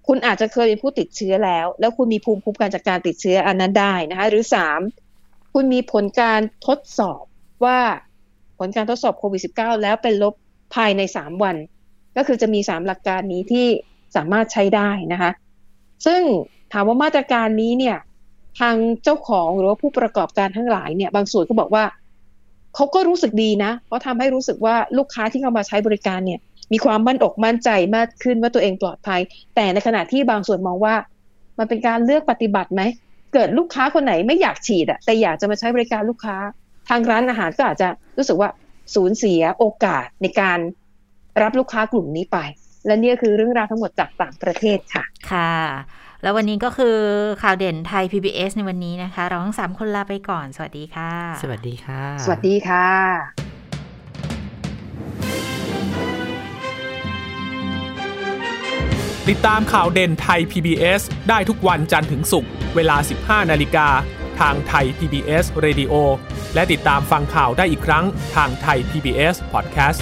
[0.06, 4.80] คุณอาจจะเคยเป็นผู้ติดเชื้อแล้ว แล้วคุณมีภูมิคุ้มกันจากการติดเชื้ออันนั้นได้นะคะหรือสาม
[5.52, 7.22] คุณมีผลการทดสอบ
[7.64, 7.78] ว่า
[8.58, 10.34] ผลการทดสอบโควิด -19 แล้วเป็นลบ
[10.74, 11.56] ภายในสามวัน
[12.16, 13.66] ก็คือจะมีสามหลักการนี้ที่
[14.16, 15.30] สามารถใช้ได้นะคะ
[16.06, 16.22] ซึ่ง
[16.72, 17.96] ถามว่ามาตรการนี้เนี่ย
[18.60, 21.84] ทางเจ้าของหรือว่าผู้ประกอบการทั้งหลายเนี่ย บางส่วนก็บอกว่า
[22.74, 26.40] เขาก็รู้สึกดีนะเพราะทำให้รู้สึกว่าลูกค้าที่เข้ามาใช้บริการเนี่ย
[26.72, 29.20] มีความมั่นอกมั่นใจมากขึ้นว่าตัวเองปลอดภัย
[29.54, 30.94] แต่ในขณะที่บางส่วนมองว่า
[31.58, 32.82] มันเป็นการเลือกปฏิบัติไหม
[33.34, 36.36] เกิดลูกค้าคนไหนไม่อยากฉีดอะแต่อยากจะมาใช้บริการลูกค้า
[36.88, 38.50] ทางร้านอาหารก็อาจจะรู้สึกว่า
[38.94, 40.58] สูญเสียโอกาสในการ
[41.42, 42.38] รับลูกค้ากลุ่มนี้ไป
[42.86, 45.52] และนี่คือเรื่องราวทั้งหมดจากต่างประเทศค่ะ ค่ะ
[46.22, 46.96] แล้ววันนี้ก็คือ
[47.42, 51.12] ข่าวเด่นไทย PBS ในวันนี้นะคะ เราทั้งสามคนลาไปก่อน สวัสดีค่ะ
[51.42, 52.86] สวัสดีค่ะ สวัสดีค่ะ
[59.28, 63.88] ติดตามข่าวเด่นไทย PBS ได้ทุกวันจันทร์ถึงศุกร์เวลา 15 นาฬิกา
[64.40, 65.94] ทางไทย PBS Radio
[66.54, 68.04] และติดตามฟังข่าวได้อีกครั้ง
[68.36, 70.00] ทางไทย PBS Podcast